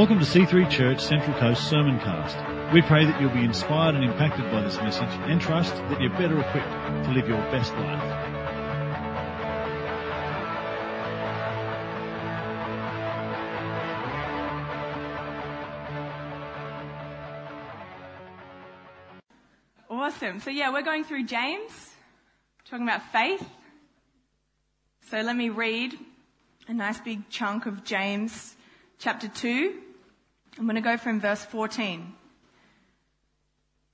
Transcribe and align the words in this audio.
Welcome 0.00 0.18
to 0.18 0.24
C3 0.24 0.70
Church 0.70 0.98
Central 0.98 1.38
Coast 1.38 1.68
Sermon 1.68 1.98
Cast. 1.98 2.34
We 2.72 2.80
pray 2.80 3.04
that 3.04 3.20
you'll 3.20 3.34
be 3.34 3.44
inspired 3.44 3.94
and 3.94 4.02
impacted 4.02 4.50
by 4.50 4.62
this 4.62 4.78
message 4.78 5.10
and 5.28 5.38
trust 5.38 5.74
that 5.74 6.00
you're 6.00 6.08
better 6.12 6.40
equipped 6.40 7.04
to 7.04 7.10
live 7.10 7.28
your 7.28 7.36
best 7.50 7.70
life. 7.74 8.00
Awesome. 19.90 20.40
So 20.40 20.48
yeah, 20.48 20.72
we're 20.72 20.80
going 20.80 21.04
through 21.04 21.24
James, 21.24 21.90
talking 22.64 22.88
about 22.88 23.02
faith. 23.12 23.46
So 25.10 25.20
let 25.20 25.36
me 25.36 25.50
read 25.50 25.94
a 26.68 26.72
nice 26.72 26.98
big 27.00 27.28
chunk 27.28 27.66
of 27.66 27.84
James 27.84 28.56
chapter 28.98 29.28
2. 29.28 29.89
I'm 30.58 30.64
going 30.64 30.76
to 30.76 30.80
go 30.80 30.96
from 30.96 31.20
verse 31.20 31.44
14. 31.44 32.14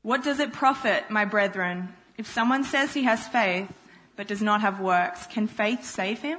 What 0.02 0.22
does 0.22 0.40
it 0.40 0.52
profit, 0.52 1.10
my 1.10 1.24
brethren, 1.24 1.94
if 2.16 2.26
someone 2.26 2.64
says 2.64 2.94
he 2.94 3.04
has 3.04 3.26
faith 3.28 3.72
but 4.16 4.28
does 4.28 4.40
not 4.40 4.60
have 4.60 4.80
works? 4.80 5.26
Can 5.26 5.46
faith 5.46 5.84
save 5.84 6.20
him? 6.20 6.38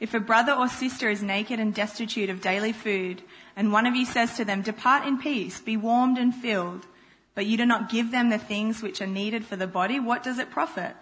If 0.00 0.14
a 0.14 0.20
brother 0.20 0.52
or 0.52 0.68
sister 0.68 1.10
is 1.10 1.22
naked 1.22 1.58
and 1.60 1.74
destitute 1.74 2.30
of 2.30 2.40
daily 2.40 2.72
food, 2.72 3.22
and 3.56 3.72
one 3.72 3.86
of 3.86 3.94
you 3.94 4.06
says 4.06 4.36
to 4.36 4.44
them, 4.44 4.62
Depart 4.62 5.06
in 5.06 5.18
peace, 5.18 5.60
be 5.60 5.76
warmed 5.76 6.18
and 6.18 6.34
filled, 6.34 6.86
but 7.34 7.46
you 7.46 7.56
do 7.56 7.66
not 7.66 7.90
give 7.90 8.10
them 8.10 8.30
the 8.30 8.38
things 8.38 8.82
which 8.82 9.00
are 9.00 9.06
needed 9.06 9.44
for 9.44 9.56
the 9.56 9.66
body, 9.66 9.98
what 9.98 10.22
does 10.22 10.38
it 10.38 10.50
profit? 10.50 10.94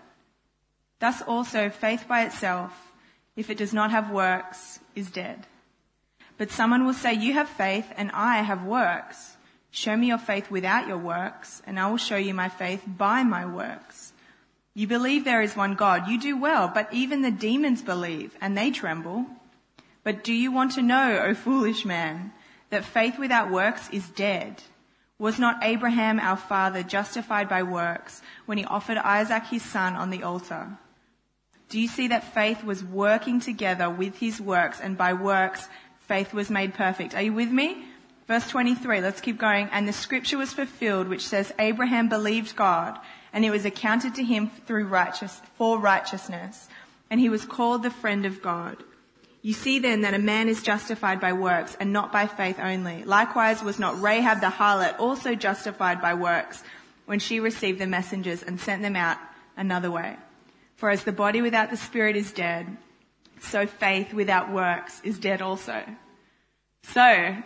Thus 0.98 1.20
also 1.22 1.68
faith 1.68 2.06
by 2.08 2.24
itself, 2.24 2.72
if 3.36 3.50
it 3.50 3.58
does 3.58 3.74
not 3.74 3.90
have 3.90 4.10
works, 4.10 4.80
is 4.94 5.10
dead. 5.10 5.46
But 6.38 6.50
someone 6.50 6.84
will 6.84 6.94
say, 6.94 7.14
you 7.14 7.32
have 7.34 7.48
faith 7.48 7.92
and 7.96 8.10
I 8.12 8.38
have 8.38 8.64
works. 8.64 9.36
Show 9.70 9.96
me 9.96 10.08
your 10.08 10.18
faith 10.18 10.50
without 10.50 10.86
your 10.86 10.98
works 10.98 11.62
and 11.66 11.78
I 11.78 11.88
will 11.88 11.96
show 11.96 12.16
you 12.16 12.34
my 12.34 12.48
faith 12.48 12.82
by 12.86 13.22
my 13.22 13.46
works. 13.46 14.12
You 14.74 14.86
believe 14.86 15.24
there 15.24 15.40
is 15.40 15.56
one 15.56 15.74
God. 15.74 16.08
You 16.08 16.20
do 16.20 16.36
well, 16.36 16.70
but 16.72 16.92
even 16.92 17.22
the 17.22 17.30
demons 17.30 17.80
believe 17.80 18.36
and 18.40 18.56
they 18.56 18.70
tremble. 18.70 19.24
But 20.04 20.22
do 20.22 20.34
you 20.34 20.52
want 20.52 20.72
to 20.72 20.82
know, 20.82 21.18
O 21.24 21.34
foolish 21.34 21.84
man, 21.84 22.32
that 22.70 22.84
faith 22.84 23.18
without 23.18 23.50
works 23.50 23.88
is 23.90 24.08
dead? 24.10 24.62
Was 25.18 25.38
not 25.38 25.64
Abraham 25.64 26.20
our 26.20 26.36
father 26.36 26.82
justified 26.82 27.48
by 27.48 27.62
works 27.62 28.20
when 28.44 28.58
he 28.58 28.64
offered 28.66 28.98
Isaac 28.98 29.46
his 29.46 29.62
son 29.62 29.94
on 29.94 30.10
the 30.10 30.22
altar? 30.22 30.76
Do 31.68 31.80
you 31.80 31.88
see 31.88 32.08
that 32.08 32.34
faith 32.34 32.62
was 32.62 32.84
working 32.84 33.40
together 33.40 33.90
with 33.90 34.18
his 34.18 34.40
works 34.40 34.80
and 34.80 34.96
by 34.96 35.14
works 35.14 35.68
faith 36.06 36.32
was 36.32 36.50
made 36.50 36.74
perfect. 36.74 37.14
Are 37.14 37.22
you 37.22 37.32
with 37.32 37.50
me? 37.50 37.84
Verse 38.26 38.48
23, 38.48 39.00
let's 39.00 39.20
keep 39.20 39.38
going. 39.38 39.68
And 39.70 39.86
the 39.86 39.92
scripture 39.92 40.38
was 40.38 40.52
fulfilled 40.52 41.08
which 41.08 41.26
says 41.26 41.52
Abraham 41.58 42.08
believed 42.08 42.56
God 42.56 42.98
and 43.32 43.44
it 43.44 43.50
was 43.50 43.64
accounted 43.64 44.14
to 44.16 44.24
him 44.24 44.48
through 44.66 44.86
righteous, 44.86 45.40
for 45.56 45.78
righteousness 45.78 46.68
and 47.10 47.20
he 47.20 47.28
was 47.28 47.44
called 47.44 47.82
the 47.82 47.90
friend 47.90 48.26
of 48.26 48.42
God. 48.42 48.82
You 49.42 49.52
see 49.52 49.78
then 49.78 50.00
that 50.00 50.14
a 50.14 50.18
man 50.18 50.48
is 50.48 50.62
justified 50.62 51.20
by 51.20 51.32
works 51.32 51.76
and 51.78 51.92
not 51.92 52.10
by 52.10 52.26
faith 52.26 52.58
only. 52.58 53.04
Likewise 53.04 53.62
was 53.62 53.78
not 53.78 54.00
Rahab 54.00 54.40
the 54.40 54.48
harlot 54.48 54.98
also 54.98 55.36
justified 55.36 56.02
by 56.02 56.14
works 56.14 56.64
when 57.04 57.20
she 57.20 57.38
received 57.38 57.78
the 57.78 57.86
messengers 57.86 58.42
and 58.42 58.58
sent 58.58 58.82
them 58.82 58.96
out 58.96 59.18
another 59.56 59.90
way. 59.90 60.16
For 60.74 60.90
as 60.90 61.04
the 61.04 61.12
body 61.12 61.42
without 61.42 61.70
the 61.70 61.76
spirit 61.76 62.16
is 62.16 62.32
dead, 62.32 62.76
so 63.40 63.66
faith 63.66 64.12
without 64.12 64.52
works 64.52 65.00
is 65.04 65.18
dead 65.18 65.42
also. 65.42 65.82
So, 66.82 67.36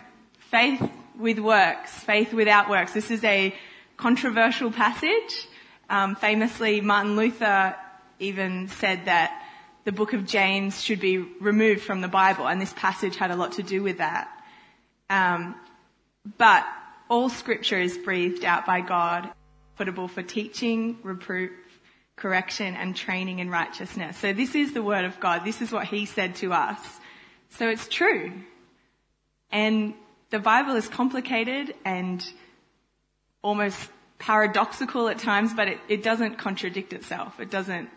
faith 0.49 0.81
with 1.17 1.39
works, 1.39 1.91
faith 1.91 2.33
without 2.33 2.69
works. 2.69 2.93
This 2.93 3.11
is 3.11 3.23
a 3.23 3.55
controversial 3.97 4.71
passage. 4.71 5.47
Um, 5.89 6.15
famously, 6.15 6.81
Martin 6.81 7.15
Luther 7.15 7.75
even 8.19 8.67
said 8.67 9.05
that 9.05 9.43
the 9.83 9.91
book 9.91 10.13
of 10.13 10.25
James 10.25 10.81
should 10.81 10.99
be 10.99 11.17
removed 11.17 11.81
from 11.81 12.01
the 12.01 12.07
Bible, 12.07 12.47
and 12.47 12.61
this 12.61 12.73
passage 12.73 13.15
had 13.15 13.31
a 13.31 13.35
lot 13.35 13.53
to 13.53 13.63
do 13.63 13.81
with 13.81 13.97
that. 13.97 14.29
Um, 15.09 15.55
but 16.37 16.65
all 17.09 17.29
scripture 17.29 17.79
is 17.79 17.97
breathed 17.97 18.45
out 18.45 18.65
by 18.65 18.81
God, 18.81 19.29
profitable 19.75 20.07
for 20.07 20.21
teaching, 20.21 20.99
reproof, 21.03 21.51
correction 22.15 22.75
and 22.75 22.95
training 22.95 23.39
in 23.39 23.49
righteousness. 23.49 24.17
So 24.17 24.33
this 24.33 24.55
is 24.55 24.73
the 24.73 24.83
word 24.83 25.05
of 25.05 25.19
God. 25.19 25.43
This 25.43 25.61
is 25.61 25.71
what 25.71 25.85
he 25.85 26.05
said 26.05 26.35
to 26.35 26.53
us. 26.53 26.79
So 27.51 27.67
it's 27.67 27.87
true. 27.87 28.31
And 29.51 29.93
the 30.29 30.39
Bible 30.39 30.75
is 30.75 30.87
complicated 30.87 31.73
and 31.83 32.23
almost 33.41 33.89
paradoxical 34.19 35.09
at 35.09 35.17
times, 35.17 35.53
but 35.53 35.67
it, 35.67 35.79
it 35.89 36.03
doesn't 36.03 36.37
contradict 36.37 36.93
itself. 36.93 37.39
It 37.39 37.49
doesn't 37.49 37.89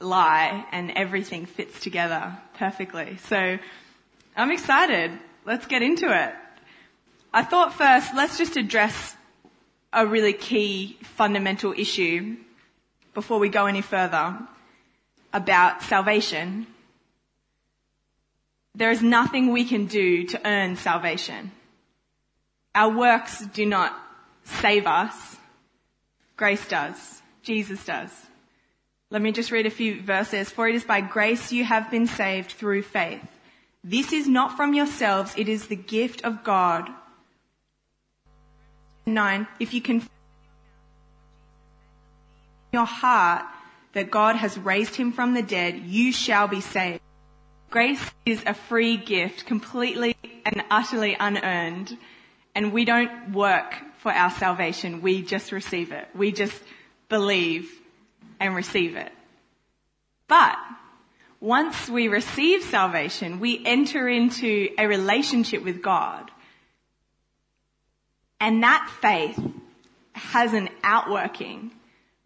lie 0.00 0.66
and 0.72 0.90
everything 0.90 1.46
fits 1.46 1.80
together 1.80 2.36
perfectly. 2.58 3.16
So 3.28 3.58
I'm 4.36 4.50
excited. 4.50 5.12
Let's 5.46 5.66
get 5.66 5.82
into 5.82 6.06
it. 6.06 6.34
I 7.32 7.42
thought 7.42 7.72
first, 7.72 8.14
let's 8.14 8.38
just 8.38 8.56
address 8.56 9.16
a 9.92 10.06
really 10.06 10.34
key 10.34 10.98
fundamental 11.02 11.72
issue 11.72 12.36
before 13.16 13.38
we 13.38 13.48
go 13.48 13.64
any 13.64 13.80
further 13.80 14.38
about 15.32 15.82
salvation, 15.82 16.66
there 18.74 18.90
is 18.90 19.02
nothing 19.02 19.52
we 19.52 19.64
can 19.64 19.86
do 19.86 20.26
to 20.26 20.46
earn 20.46 20.76
salvation. 20.76 21.50
Our 22.74 22.94
works 22.94 23.40
do 23.46 23.64
not 23.64 23.96
save 24.44 24.86
us. 24.86 25.36
Grace 26.36 26.68
does. 26.68 27.22
Jesus 27.42 27.82
does. 27.86 28.10
Let 29.08 29.22
me 29.22 29.32
just 29.32 29.50
read 29.50 29.64
a 29.64 29.70
few 29.70 30.02
verses. 30.02 30.50
For 30.50 30.68
it 30.68 30.74
is 30.74 30.84
by 30.84 31.00
grace 31.00 31.50
you 31.50 31.64
have 31.64 31.90
been 31.90 32.06
saved 32.06 32.50
through 32.52 32.82
faith. 32.82 33.26
This 33.82 34.12
is 34.12 34.28
not 34.28 34.58
from 34.58 34.74
yourselves, 34.74 35.32
it 35.38 35.48
is 35.48 35.68
the 35.68 35.76
gift 35.96 36.22
of 36.22 36.44
God. 36.44 36.90
9. 39.06 39.46
If 39.58 39.72
you 39.72 39.80
confess 39.80 40.15
your 42.76 42.84
heart 42.84 43.44
that 43.94 44.10
God 44.10 44.36
has 44.36 44.58
raised 44.58 44.94
him 44.94 45.10
from 45.10 45.32
the 45.32 45.42
dead, 45.42 45.78
you 45.78 46.12
shall 46.12 46.46
be 46.46 46.60
saved. 46.60 47.00
Grace 47.70 48.04
is 48.26 48.42
a 48.46 48.52
free 48.52 48.98
gift, 48.98 49.46
completely 49.46 50.14
and 50.44 50.62
utterly 50.70 51.16
unearned. 51.18 51.96
And 52.54 52.72
we 52.72 52.84
don't 52.84 53.32
work 53.32 53.74
for 53.98 54.12
our 54.12 54.30
salvation. 54.30 55.00
We 55.00 55.22
just 55.22 55.50
receive 55.50 55.92
it. 55.92 56.06
We 56.14 56.30
just 56.30 56.62
believe 57.08 57.70
and 58.38 58.54
receive 58.54 58.96
it. 58.96 59.12
But 60.28 60.58
once 61.40 61.88
we 61.88 62.08
receive 62.08 62.62
salvation, 62.62 63.40
we 63.40 63.64
enter 63.64 64.06
into 64.08 64.68
a 64.76 64.86
relationship 64.86 65.64
with 65.64 65.80
God. 65.80 66.30
And 68.38 68.62
that 68.62 68.90
faith 69.00 69.40
has 70.12 70.52
an 70.52 70.68
outworking 70.82 71.72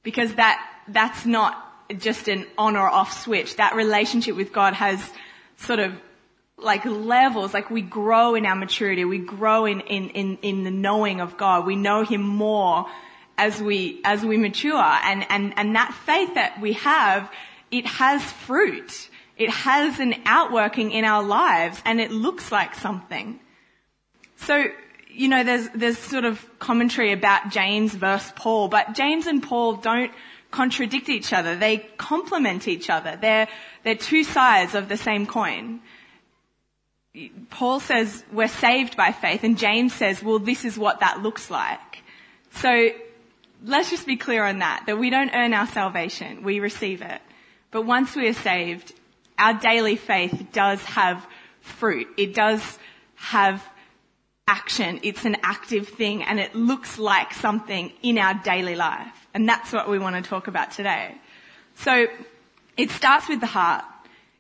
because 0.02 0.34
that, 0.34 0.64
that's 0.88 1.26
not 1.26 1.66
just 1.98 2.28
an 2.28 2.46
on 2.56 2.76
or 2.76 2.88
off 2.88 3.22
switch. 3.22 3.56
That 3.56 3.74
relationship 3.74 4.36
with 4.36 4.52
God 4.52 4.74
has 4.74 5.10
sort 5.56 5.78
of 5.78 5.94
like 6.56 6.84
levels, 6.84 7.54
like 7.54 7.70
we 7.70 7.82
grow 7.82 8.34
in 8.34 8.46
our 8.46 8.54
maturity, 8.54 9.04
we 9.04 9.18
grow 9.18 9.64
in, 9.64 9.80
in, 9.80 10.10
in, 10.10 10.38
in 10.42 10.64
the 10.64 10.70
knowing 10.70 11.20
of 11.20 11.36
God, 11.36 11.66
we 11.66 11.76
know 11.76 12.04
Him 12.04 12.22
more 12.22 12.86
as 13.38 13.60
we, 13.60 14.00
as 14.04 14.22
we 14.22 14.36
mature 14.36 14.76
and, 14.76 15.24
and, 15.30 15.54
and 15.56 15.74
that 15.74 15.94
faith 16.04 16.34
that 16.34 16.60
we 16.60 16.74
have, 16.74 17.30
it 17.70 17.86
has 17.86 18.22
fruit. 18.22 19.08
It 19.38 19.48
has 19.48 19.98
an 19.98 20.14
outworking 20.26 20.90
in 20.90 21.06
our 21.06 21.22
lives 21.22 21.80
and 21.86 22.00
it 22.00 22.10
looks 22.10 22.52
like 22.52 22.74
something. 22.74 23.40
So 24.36 24.66
you 25.12 25.28
know, 25.28 25.44
there's, 25.44 25.68
there's 25.74 25.98
sort 25.98 26.24
of 26.24 26.44
commentary 26.58 27.12
about 27.12 27.50
James 27.50 27.94
versus 27.94 28.32
Paul, 28.36 28.68
but 28.68 28.94
James 28.94 29.26
and 29.26 29.42
Paul 29.42 29.74
don't 29.76 30.12
contradict 30.50 31.08
each 31.08 31.32
other. 31.32 31.56
They 31.56 31.78
complement 31.96 32.68
each 32.68 32.90
other. 32.90 33.16
They're, 33.20 33.48
they're 33.84 33.94
two 33.94 34.24
sides 34.24 34.74
of 34.74 34.88
the 34.88 34.96
same 34.96 35.26
coin. 35.26 35.80
Paul 37.50 37.80
says 37.80 38.24
we're 38.32 38.48
saved 38.48 38.96
by 38.96 39.12
faith 39.12 39.42
and 39.42 39.58
James 39.58 39.92
says, 39.92 40.22
well, 40.22 40.38
this 40.38 40.64
is 40.64 40.78
what 40.78 41.00
that 41.00 41.22
looks 41.22 41.50
like. 41.50 42.02
So 42.52 42.90
let's 43.64 43.90
just 43.90 44.06
be 44.06 44.16
clear 44.16 44.44
on 44.44 44.60
that, 44.60 44.84
that 44.86 44.98
we 44.98 45.10
don't 45.10 45.30
earn 45.34 45.54
our 45.54 45.66
salvation. 45.66 46.42
We 46.42 46.60
receive 46.60 47.02
it. 47.02 47.20
But 47.70 47.82
once 47.82 48.14
we 48.16 48.28
are 48.28 48.34
saved, 48.34 48.92
our 49.38 49.54
daily 49.54 49.96
faith 49.96 50.46
does 50.52 50.82
have 50.84 51.26
fruit. 51.60 52.08
It 52.16 52.34
does 52.34 52.78
have 53.16 53.64
action. 54.50 54.98
It's 55.04 55.24
an 55.24 55.36
active 55.42 55.88
thing 55.88 56.24
and 56.24 56.40
it 56.40 56.54
looks 56.54 56.98
like 56.98 57.32
something 57.32 57.92
in 58.02 58.18
our 58.18 58.34
daily 58.34 58.74
life. 58.74 59.16
And 59.32 59.48
that's 59.48 59.72
what 59.72 59.88
we 59.88 59.98
want 59.98 60.16
to 60.16 60.28
talk 60.28 60.48
about 60.48 60.72
today. 60.72 61.14
So 61.76 62.08
it 62.76 62.90
starts 62.90 63.28
with 63.28 63.40
the 63.40 63.46
heart. 63.46 63.84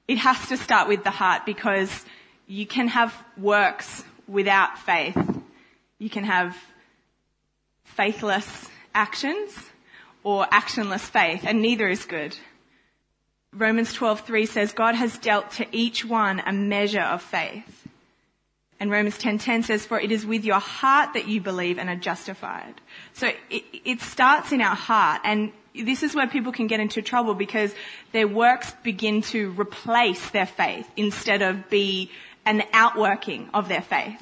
It 0.08 0.18
has 0.18 0.48
to 0.48 0.56
start 0.56 0.88
with 0.88 1.04
the 1.04 1.10
heart 1.22 1.46
because 1.46 2.04
you 2.48 2.66
can 2.66 2.88
have 2.88 3.14
works 3.38 4.02
without 4.26 4.78
faith. 4.78 5.16
You 5.98 6.10
can 6.10 6.24
have 6.24 6.56
faithless 7.84 8.68
actions 8.92 9.54
or 10.24 10.44
actionless 10.46 11.06
faith, 11.18 11.44
and 11.46 11.62
neither 11.62 11.88
is 11.88 12.04
good. 12.04 12.36
Romans 13.52 13.94
12:3 13.94 14.46
says 14.46 14.72
God 14.72 14.94
has 14.94 15.18
dealt 15.18 15.50
to 15.52 15.66
each 15.70 16.04
one 16.04 16.40
a 16.40 16.52
measure 16.52 17.06
of 17.14 17.22
faith. 17.22 17.79
And 18.80 18.90
Romans 18.90 19.18
10:10 19.18 19.64
says 19.64 19.84
for 19.84 20.00
it 20.00 20.10
is 20.10 20.24
with 20.24 20.44
your 20.44 20.58
heart 20.58 21.12
that 21.12 21.28
you 21.28 21.40
believe 21.40 21.78
and 21.78 21.90
are 21.90 21.96
justified. 21.96 22.80
So 23.12 23.30
it, 23.50 23.64
it 23.84 24.00
starts 24.00 24.52
in 24.52 24.62
our 24.62 24.74
heart 24.74 25.20
and 25.22 25.52
this 25.74 26.02
is 26.02 26.14
where 26.14 26.26
people 26.26 26.50
can 26.50 26.66
get 26.66 26.80
into 26.80 27.02
trouble 27.02 27.34
because 27.34 27.74
their 28.12 28.26
works 28.26 28.72
begin 28.82 29.22
to 29.22 29.50
replace 29.52 30.30
their 30.30 30.46
faith 30.46 30.90
instead 30.96 31.42
of 31.42 31.70
be 31.70 32.10
an 32.44 32.64
outworking 32.72 33.48
of 33.54 33.68
their 33.68 33.82
faith. 33.82 34.20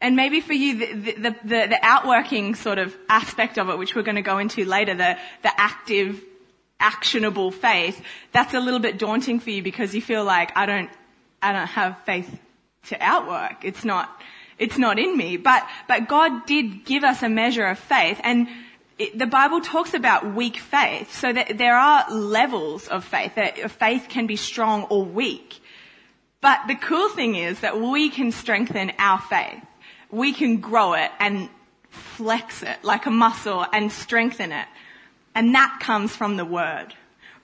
And 0.00 0.16
maybe 0.16 0.40
for 0.40 0.54
you, 0.54 0.78
the, 0.78 1.12
the, 1.12 1.36
the, 1.44 1.66
the, 1.68 1.78
outworking 1.82 2.54
sort 2.54 2.78
of 2.78 2.96
aspect 3.08 3.58
of 3.58 3.68
it, 3.68 3.76
which 3.76 3.94
we're 3.94 4.02
going 4.02 4.16
to 4.16 4.22
go 4.22 4.38
into 4.38 4.64
later, 4.64 4.94
the, 4.94 5.18
the 5.42 5.60
active, 5.60 6.22
actionable 6.80 7.50
faith, 7.50 8.02
that's 8.32 8.54
a 8.54 8.60
little 8.60 8.80
bit 8.80 8.98
daunting 8.98 9.40
for 9.40 9.50
you 9.50 9.62
because 9.62 9.94
you 9.94 10.00
feel 10.00 10.24
like, 10.24 10.56
I 10.56 10.64
don't, 10.64 10.90
I 11.42 11.52
don't 11.52 11.66
have 11.66 11.98
faith 12.04 12.38
to 12.86 12.96
outwork. 13.00 13.64
It's 13.64 13.84
not, 13.84 14.20
it's 14.58 14.78
not 14.78 14.98
in 14.98 15.16
me. 15.16 15.36
But, 15.36 15.66
but 15.88 16.08
God 16.08 16.46
did 16.46 16.84
give 16.84 17.04
us 17.04 17.22
a 17.22 17.28
measure 17.28 17.66
of 17.66 17.78
faith 17.78 18.20
and 18.22 18.48
it, 18.98 19.18
the 19.18 19.26
Bible 19.26 19.62
talks 19.62 19.94
about 19.94 20.34
weak 20.34 20.58
faith. 20.58 21.14
So 21.14 21.32
that 21.32 21.56
there 21.56 21.76
are 21.76 22.10
levels 22.10 22.86
of 22.88 23.04
faith. 23.04 23.36
That 23.36 23.70
faith 23.70 24.06
can 24.08 24.26
be 24.26 24.36
strong 24.36 24.84
or 24.84 25.04
weak. 25.04 25.60
But 26.42 26.60
the 26.68 26.74
cool 26.74 27.08
thing 27.08 27.34
is 27.34 27.60
that 27.60 27.80
we 27.80 28.10
can 28.10 28.32
strengthen 28.32 28.92
our 28.98 29.20
faith 29.20 29.64
we 30.10 30.32
can 30.32 30.58
grow 30.58 30.94
it 30.94 31.10
and 31.18 31.48
flex 31.88 32.62
it 32.62 32.82
like 32.82 33.06
a 33.06 33.10
muscle 33.10 33.64
and 33.72 33.90
strengthen 33.90 34.52
it. 34.52 34.66
And 35.34 35.54
that 35.54 35.78
comes 35.80 36.14
from 36.14 36.36
the 36.36 36.44
word. 36.44 36.94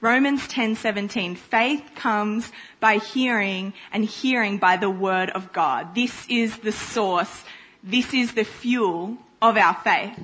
Romans 0.01 0.47
10:17 0.49 1.37
faith 1.37 1.83
comes 1.95 2.53
by 2.81 2.99
hearing 2.99 3.73
and 3.93 4.05
hearing 4.05 4.59
by 4.59 4.77
the 4.77 4.91
word 4.91 5.31
of 5.31 5.53
God. 5.53 5.95
This 5.95 6.27
is 6.29 6.59
the 6.59 6.73
source. 6.73 7.45
This 7.83 8.13
is 8.13 8.35
the 8.35 8.45
fuel 8.45 9.17
of 9.41 9.57
our 9.57 9.75
faith. 9.75 10.19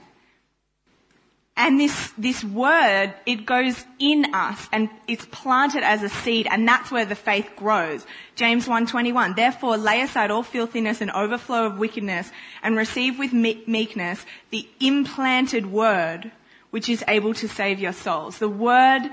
And 1.55 1.79
this, 1.79 2.13
this 2.17 2.43
word, 2.43 3.13
it 3.27 3.45
goes 3.45 3.85
in 3.99 4.35
us 4.35 4.69
and 4.73 4.89
it's 5.07 5.27
planted 5.27 5.83
as 5.83 6.03
a 6.03 6.09
seed 6.09 6.49
and 6.51 6.67
that's 6.67 6.91
where 6.91 7.05
the 7.05 7.15
faith 7.15 7.51
grows. 7.57 8.07
James 8.37 8.67
1.21, 8.67 9.37
therefore 9.37 9.77
lay 9.77 10.01
aside 10.01 10.31
all 10.31 10.43
filthiness 10.43 11.03
and 11.03 11.11
overflow 11.11 11.67
of 11.67 11.79
wickedness 11.79 12.33
and 12.63 12.77
receive 12.77 13.19
with 13.19 13.35
meekness 13.35 14.25
the 14.51 14.67
implanted 14.81 15.71
word 15.71 16.33
which 16.71 16.89
is 16.89 17.05
able 17.07 17.35
to 17.35 17.47
save 17.47 17.79
your 17.79 17.93
souls. 17.93 18.39
The 18.39 18.49
word 18.49 19.11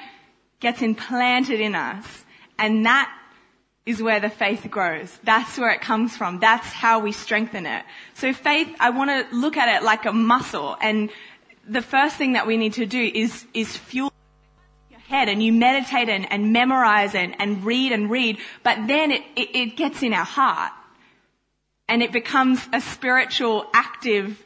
gets 0.59 0.81
implanted 0.81 1.59
in 1.59 1.75
us 1.75 2.25
and 2.57 2.85
that 2.85 3.13
is 3.85 4.01
where 4.01 4.19
the 4.19 4.29
faith 4.29 4.67
grows. 4.69 5.17
That's 5.23 5.57
where 5.57 5.71
it 5.71 5.81
comes 5.81 6.15
from. 6.15 6.39
That's 6.39 6.67
how 6.67 6.99
we 6.99 7.11
strengthen 7.11 7.65
it. 7.65 7.83
So 8.13 8.33
faith, 8.33 8.69
I 8.79 8.91
want 8.91 9.09
to 9.09 9.35
look 9.35 9.57
at 9.57 9.81
it 9.81 9.83
like 9.83 10.05
a 10.05 10.13
muscle 10.13 10.77
and 10.81 11.09
the 11.67 11.81
first 11.81 12.15
thing 12.15 12.33
that 12.33 12.47
we 12.47 12.57
need 12.57 12.73
to 12.73 12.85
do 12.85 13.11
is, 13.13 13.45
is 13.53 13.75
fuel 13.77 14.11
your 14.89 14.99
head 14.99 15.29
and 15.29 15.41
you 15.41 15.53
meditate 15.53 16.09
and, 16.09 16.31
and 16.31 16.51
memorize 16.51 17.13
and, 17.15 17.35
and 17.39 17.63
read 17.63 17.91
and 17.91 18.09
read, 18.09 18.37
but 18.63 18.87
then 18.87 19.11
it, 19.11 19.21
it, 19.35 19.55
it 19.55 19.77
gets 19.77 20.03
in 20.03 20.13
our 20.13 20.25
heart 20.25 20.71
and 21.87 22.03
it 22.03 22.11
becomes 22.11 22.59
a 22.73 22.81
spiritual 22.81 23.65
active 23.73 24.43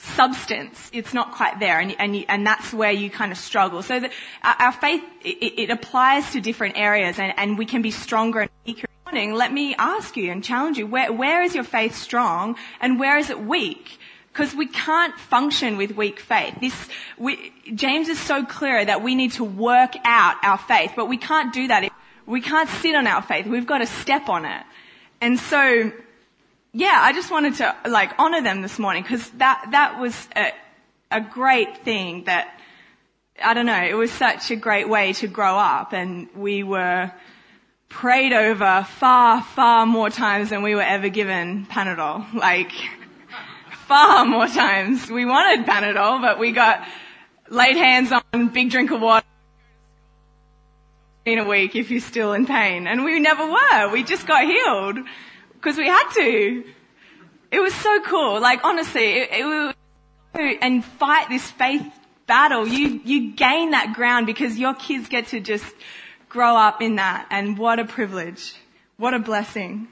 substance. 0.00 0.90
It's 0.94 1.12
not 1.12 1.32
quite 1.32 1.60
there 1.60 1.78
and, 1.78 1.94
and, 1.98 2.16
you, 2.16 2.24
and 2.28 2.46
that's 2.46 2.72
where 2.72 2.90
you 2.90 3.10
kind 3.10 3.32
of 3.32 3.38
struggle. 3.38 3.82
So 3.82 4.00
the, 4.00 4.10
our 4.42 4.72
faith, 4.72 5.02
it, 5.22 5.58
it, 5.58 5.70
applies 5.70 6.32
to 6.32 6.40
different 6.40 6.78
areas 6.78 7.18
and, 7.18 7.34
and 7.36 7.58
we 7.58 7.66
can 7.66 7.82
be 7.82 7.90
stronger 7.90 8.40
and 8.40 8.50
weaker. 8.66 8.86
Let 9.12 9.52
me 9.52 9.74
ask 9.76 10.16
you 10.16 10.30
and 10.30 10.42
challenge 10.42 10.78
you, 10.78 10.86
where, 10.86 11.12
where 11.12 11.42
is 11.42 11.54
your 11.54 11.64
faith 11.64 11.96
strong 11.96 12.56
and 12.80 12.98
where 12.98 13.18
is 13.18 13.28
it 13.28 13.40
weak? 13.40 13.98
Because 14.32 14.54
we 14.54 14.68
can't 14.68 15.18
function 15.18 15.76
with 15.76 15.96
weak 15.96 16.20
faith. 16.20 16.54
This, 16.60 16.88
we, 17.18 17.52
James 17.74 18.08
is 18.08 18.18
so 18.20 18.44
clear 18.44 18.84
that 18.84 19.02
we 19.02 19.16
need 19.16 19.32
to 19.32 19.44
work 19.44 19.96
out 20.04 20.36
our 20.44 20.58
faith, 20.58 20.92
but 20.94 21.06
we 21.06 21.16
can't 21.16 21.52
do 21.52 21.66
that. 21.66 21.90
We 22.24 22.40
can't 22.40 22.68
sit 22.68 22.94
on 22.94 23.08
our 23.08 23.20
faith. 23.20 23.46
We've 23.46 23.66
got 23.66 23.78
to 23.78 23.86
step 23.86 24.28
on 24.28 24.44
it. 24.44 24.62
And 25.20 25.38
so, 25.38 25.92
yeah, 26.72 27.00
I 27.02 27.12
just 27.12 27.30
wanted 27.30 27.56
to 27.56 27.74
like 27.88 28.12
honor 28.18 28.42
them 28.42 28.62
this 28.62 28.78
morning 28.78 29.02
because 29.02 29.28
that, 29.30 29.68
that 29.72 30.00
was 30.00 30.28
a, 30.36 30.52
a 31.10 31.20
great 31.20 31.78
thing 31.78 32.24
that, 32.24 32.48
I 33.42 33.54
don't 33.54 33.66
know, 33.66 33.82
it 33.82 33.94
was 33.94 34.12
such 34.12 34.50
a 34.50 34.56
great 34.56 34.88
way 34.88 35.12
to 35.14 35.26
grow 35.26 35.56
up 35.56 35.92
and 35.92 36.28
we 36.36 36.62
were 36.62 37.10
prayed 37.88 38.32
over 38.32 38.86
far, 38.88 39.42
far 39.42 39.84
more 39.84 40.10
times 40.10 40.50
than 40.50 40.62
we 40.62 40.74
were 40.76 40.82
ever 40.82 41.08
given 41.08 41.66
Panadol. 41.66 42.32
Like, 42.34 42.70
far 43.86 44.24
more 44.24 44.46
times. 44.46 45.10
We 45.10 45.24
wanted 45.24 45.66
Panadol, 45.66 46.22
but 46.22 46.38
we 46.38 46.52
got 46.52 46.86
laid 47.48 47.76
hands 47.76 48.12
on, 48.12 48.48
big 48.48 48.70
drink 48.70 48.92
of 48.92 49.00
water 49.00 49.26
in 51.24 51.38
a 51.40 51.44
week 51.44 51.74
if 51.74 51.90
you're 51.90 52.00
still 52.00 52.32
in 52.32 52.46
pain. 52.46 52.86
And 52.86 53.04
we 53.04 53.18
never 53.18 53.44
were. 53.44 53.92
We 53.92 54.04
just 54.04 54.26
got 54.26 54.44
healed 54.44 54.98
because 55.60 55.76
we 55.76 55.86
had 55.86 56.08
to. 56.14 56.64
It 57.50 57.60
was 57.60 57.74
so 57.74 58.00
cool. 58.02 58.40
Like 58.40 58.64
honestly, 58.64 59.20
it, 59.20 59.30
it 59.32 59.44
was, 59.44 59.74
and 60.34 60.84
fight 60.84 61.28
this 61.28 61.50
faith 61.50 61.84
battle. 62.26 62.66
You, 62.66 63.00
you 63.04 63.32
gain 63.32 63.72
that 63.72 63.92
ground 63.94 64.26
because 64.26 64.56
your 64.56 64.74
kids 64.74 65.08
get 65.08 65.26
to 65.28 65.40
just 65.40 65.66
grow 66.28 66.56
up 66.56 66.80
in 66.80 66.96
that. 66.96 67.26
And 67.30 67.58
what 67.58 67.78
a 67.78 67.84
privilege. 67.84 68.54
What 68.96 69.14
a 69.14 69.18
blessing. 69.18 69.88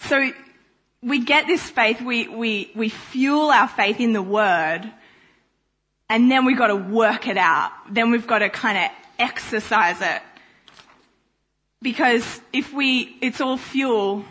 So 0.00 0.30
we 1.02 1.24
get 1.24 1.46
this 1.46 1.68
faith, 1.68 2.00
we, 2.00 2.28
we, 2.28 2.70
we 2.74 2.88
fuel 2.88 3.50
our 3.50 3.68
faith 3.68 4.00
in 4.00 4.12
the 4.12 4.22
word, 4.22 4.90
and 6.08 6.30
then 6.30 6.44
we've 6.44 6.58
got 6.58 6.68
to 6.68 6.76
work 6.76 7.26
it 7.26 7.36
out. 7.36 7.72
Then 7.90 8.10
we've 8.10 8.26
got 8.26 8.38
to 8.38 8.48
kind 8.48 8.78
of 8.78 8.90
exercise 9.18 10.00
it. 10.00 10.22
Because 11.82 12.40
if 12.52 12.72
we, 12.72 13.16
it's 13.20 13.40
all 13.40 13.56
fuel 13.56 14.24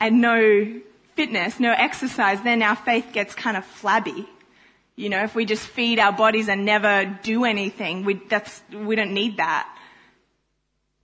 and 0.00 0.20
no 0.20 0.80
fitness, 1.14 1.60
no 1.60 1.72
exercise, 1.72 2.40
then 2.42 2.62
our 2.62 2.76
faith 2.76 3.08
gets 3.12 3.34
kind 3.34 3.56
of 3.56 3.64
flabby. 3.64 4.28
You 4.96 5.08
know, 5.08 5.24
if 5.24 5.34
we 5.34 5.44
just 5.44 5.66
feed 5.66 5.98
our 5.98 6.12
bodies 6.12 6.48
and 6.48 6.64
never 6.64 7.04
do 7.22 7.44
anything, 7.44 8.04
we, 8.04 8.14
that's, 8.28 8.62
we 8.72 8.94
don't 8.94 9.12
need 9.12 9.38
that. 9.38 9.68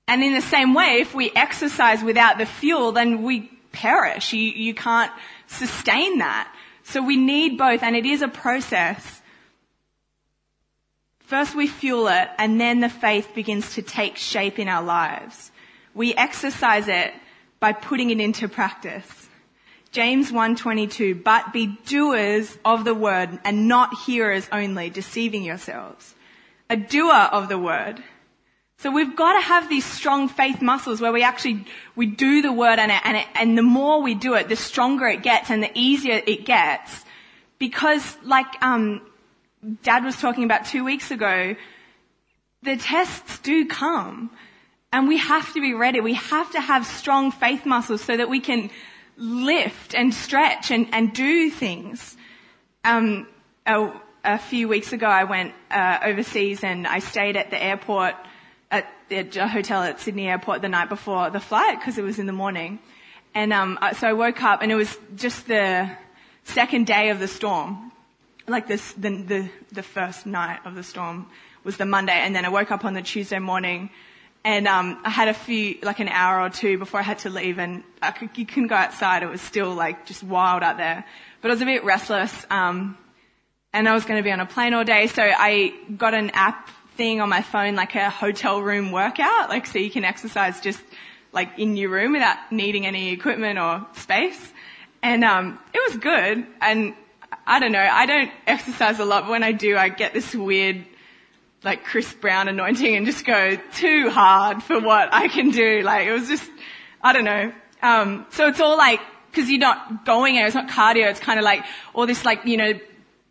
And 0.06 0.22
in 0.22 0.34
the 0.34 0.40
same 0.40 0.74
way, 0.74 0.98
if 1.00 1.14
we 1.14 1.30
exercise 1.34 2.02
without 2.02 2.38
the 2.38 2.46
fuel, 2.46 2.92
then 2.92 3.22
we 3.22 3.50
perish. 3.72 4.32
You, 4.32 4.40
you 4.40 4.74
can't 4.74 5.12
sustain 5.46 6.18
that. 6.18 6.52
So 6.84 7.02
we 7.02 7.16
need 7.16 7.58
both 7.58 7.82
and 7.82 7.94
it 7.94 8.06
is 8.06 8.22
a 8.22 8.28
process. 8.28 9.22
First 11.20 11.54
we 11.54 11.68
fuel 11.68 12.08
it 12.08 12.28
and 12.38 12.60
then 12.60 12.80
the 12.80 12.88
faith 12.88 13.28
begins 13.34 13.74
to 13.74 13.82
take 13.82 14.16
shape 14.16 14.58
in 14.58 14.66
our 14.66 14.82
lives. 14.82 15.49
We 15.94 16.14
exercise 16.14 16.88
it 16.88 17.12
by 17.58 17.72
putting 17.72 18.10
it 18.10 18.20
into 18.20 18.48
practice. 18.48 19.28
James 19.92 20.30
1:22 20.30 21.24
but 21.24 21.52
be 21.52 21.78
doers 21.86 22.58
of 22.64 22.84
the 22.84 22.94
word 22.94 23.40
and 23.44 23.66
not 23.66 23.94
hearers 24.06 24.48
only 24.52 24.88
deceiving 24.90 25.42
yourselves. 25.42 26.14
A 26.68 26.76
doer 26.76 27.28
of 27.32 27.48
the 27.48 27.58
word 27.58 28.02
so 28.80 28.90
we've 28.90 29.14
got 29.14 29.34
to 29.34 29.42
have 29.42 29.68
these 29.68 29.84
strong 29.84 30.26
faith 30.26 30.62
muscles 30.62 31.02
where 31.02 31.12
we 31.12 31.22
actually, 31.22 31.66
we 31.96 32.06
do 32.06 32.40
the 32.40 32.50
word 32.50 32.78
and, 32.78 32.90
it, 32.90 33.02
and, 33.04 33.18
it, 33.18 33.26
and 33.34 33.58
the 33.58 33.62
more 33.62 34.00
we 34.00 34.14
do 34.14 34.32
it, 34.32 34.48
the 34.48 34.56
stronger 34.56 35.06
it 35.06 35.22
gets 35.22 35.50
and 35.50 35.62
the 35.62 35.70
easier 35.74 36.22
it 36.26 36.46
gets. 36.46 37.04
Because 37.58 38.16
like, 38.24 38.46
um, 38.62 39.02
dad 39.82 40.02
was 40.02 40.16
talking 40.18 40.44
about 40.44 40.64
two 40.64 40.82
weeks 40.82 41.10
ago, 41.10 41.56
the 42.62 42.78
tests 42.78 43.38
do 43.40 43.66
come 43.66 44.30
and 44.92 45.06
we 45.06 45.18
have 45.18 45.52
to 45.54 45.60
be 45.60 45.74
ready. 45.74 46.00
We 46.00 46.14
have 46.14 46.50
to 46.52 46.60
have 46.60 46.86
strong 46.86 47.30
faith 47.30 47.64
muscles 47.64 48.02
so 48.02 48.16
that 48.16 48.28
we 48.28 48.40
can 48.40 48.70
lift 49.16 49.94
and 49.94 50.12
stretch 50.12 50.70
and, 50.70 50.88
and 50.92 51.12
do 51.12 51.50
things. 51.50 52.16
Um, 52.84 53.28
a, 53.66 53.92
a 54.24 54.38
few 54.38 54.66
weeks 54.68 54.92
ago 54.92 55.06
I 55.06 55.24
went 55.24 55.54
uh, 55.70 55.98
overseas 56.02 56.64
and 56.64 56.86
I 56.86 56.98
stayed 56.98 57.36
at 57.36 57.50
the 57.50 57.62
airport 57.62 58.14
at 58.70 58.86
the 59.08 59.24
hotel 59.48 59.82
at 59.82 60.00
Sydney 60.00 60.28
Airport 60.28 60.62
the 60.62 60.68
night 60.68 60.88
before 60.88 61.30
the 61.30 61.40
flight 61.40 61.78
because 61.78 61.98
it 61.98 62.02
was 62.02 62.18
in 62.18 62.26
the 62.26 62.32
morning. 62.32 62.78
And 63.34 63.52
um, 63.52 63.78
so 63.96 64.08
I 64.08 64.12
woke 64.12 64.42
up 64.42 64.62
and 64.62 64.72
it 64.72 64.76
was 64.76 64.96
just 65.14 65.46
the 65.46 65.90
second 66.44 66.86
day 66.86 67.10
of 67.10 67.20
the 67.20 67.28
storm. 67.28 67.92
Like 68.48 68.66
this, 68.66 68.92
the, 68.92 69.10
the, 69.22 69.50
the 69.70 69.82
first 69.82 70.26
night 70.26 70.60
of 70.64 70.74
the 70.74 70.82
storm 70.82 71.26
was 71.62 71.76
the 71.76 71.86
Monday 71.86 72.12
and 72.14 72.34
then 72.34 72.44
I 72.44 72.48
woke 72.48 72.72
up 72.72 72.84
on 72.84 72.94
the 72.94 73.02
Tuesday 73.02 73.38
morning 73.38 73.90
and 74.44 74.66
um, 74.66 75.00
I 75.04 75.10
had 75.10 75.28
a 75.28 75.34
few, 75.34 75.78
like 75.82 76.00
an 76.00 76.08
hour 76.08 76.40
or 76.40 76.50
two 76.50 76.78
before 76.78 77.00
I 77.00 77.02
had 77.02 77.18
to 77.20 77.30
leave, 77.30 77.58
and 77.58 77.82
I 78.00 78.10
could, 78.10 78.30
you 78.36 78.46
couldn't 78.46 78.68
go 78.68 78.74
outside. 78.74 79.22
It 79.22 79.28
was 79.28 79.40
still 79.40 79.74
like 79.74 80.06
just 80.06 80.22
wild 80.22 80.62
out 80.62 80.76
there. 80.76 81.04
But 81.42 81.50
I 81.50 81.54
was 81.54 81.62
a 81.62 81.66
bit 81.66 81.84
restless, 81.84 82.46
um, 82.50 82.96
and 83.72 83.88
I 83.88 83.94
was 83.94 84.04
going 84.04 84.18
to 84.18 84.22
be 84.22 84.32
on 84.32 84.40
a 84.40 84.46
plane 84.46 84.74
all 84.74 84.84
day, 84.84 85.06
so 85.06 85.22
I 85.22 85.74
got 85.96 86.14
an 86.14 86.30
app 86.30 86.70
thing 86.96 87.20
on 87.20 87.28
my 87.28 87.42
phone, 87.42 87.76
like 87.76 87.94
a 87.94 88.10
hotel 88.10 88.60
room 88.60 88.92
workout, 88.92 89.48
like 89.48 89.66
so 89.66 89.78
you 89.78 89.90
can 89.90 90.04
exercise 90.04 90.60
just 90.60 90.80
like 91.32 91.58
in 91.58 91.76
your 91.76 91.90
room 91.90 92.12
without 92.12 92.36
needing 92.50 92.86
any 92.86 93.12
equipment 93.12 93.58
or 93.58 93.86
space. 93.94 94.52
And 95.02 95.24
um, 95.24 95.58
it 95.72 95.80
was 95.90 96.00
good. 96.00 96.46
And 96.60 96.94
I 97.46 97.58
don't 97.58 97.72
know, 97.72 97.80
I 97.80 98.06
don't 98.06 98.30
exercise 98.46 98.98
a 98.98 99.04
lot, 99.04 99.24
but 99.24 99.30
when 99.30 99.42
I 99.42 99.52
do, 99.52 99.76
I 99.76 99.88
get 99.88 100.12
this 100.12 100.34
weird 100.34 100.84
like 101.62 101.84
Chris 101.84 102.12
Brown 102.14 102.48
anointing 102.48 102.96
and 102.96 103.06
just 103.06 103.24
go 103.24 103.56
too 103.74 104.10
hard 104.10 104.62
for 104.62 104.80
what 104.80 105.12
I 105.12 105.28
can 105.28 105.50
do. 105.50 105.82
Like 105.82 106.06
it 106.06 106.12
was 106.12 106.28
just, 106.28 106.48
I 107.02 107.12
don't 107.12 107.24
know. 107.24 107.52
Um, 107.82 108.26
so 108.30 108.46
it's 108.48 108.60
all 108.60 108.76
like, 108.76 109.00
cause 109.32 109.48
you're 109.48 109.60
not 109.60 110.04
going 110.04 110.36
it, 110.36 110.46
it's 110.46 110.54
not 110.54 110.68
cardio, 110.68 111.10
it's 111.10 111.20
kind 111.20 111.38
of 111.38 111.44
like 111.44 111.64
all 111.94 112.06
this 112.06 112.24
like, 112.24 112.44
you 112.44 112.56
know, 112.56 112.78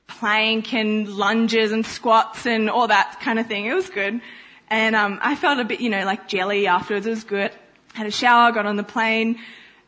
plank 0.08 0.74
and 0.74 1.08
lunges 1.08 1.72
and 1.72 1.86
squats 1.86 2.46
and 2.46 2.70
all 2.70 2.88
that 2.88 3.20
kind 3.22 3.40
of 3.40 3.48
thing. 3.48 3.66
It 3.66 3.74
was 3.74 3.90
good. 3.90 4.22
And, 4.70 4.96
um, 4.96 5.20
I 5.22 5.36
felt 5.36 5.60
a 5.60 5.66
bit, 5.66 5.82
you 5.82 5.90
know, 5.90 6.06
like 6.06 6.28
jelly 6.28 6.68
afterwards. 6.68 7.06
It 7.06 7.12
was 7.12 7.24
good. 7.24 7.52
Had 7.94 8.06
a 8.06 8.12
shower, 8.12 8.52
got 8.52 8.66
on 8.66 8.76
the 8.76 8.84
plane. 8.84 9.40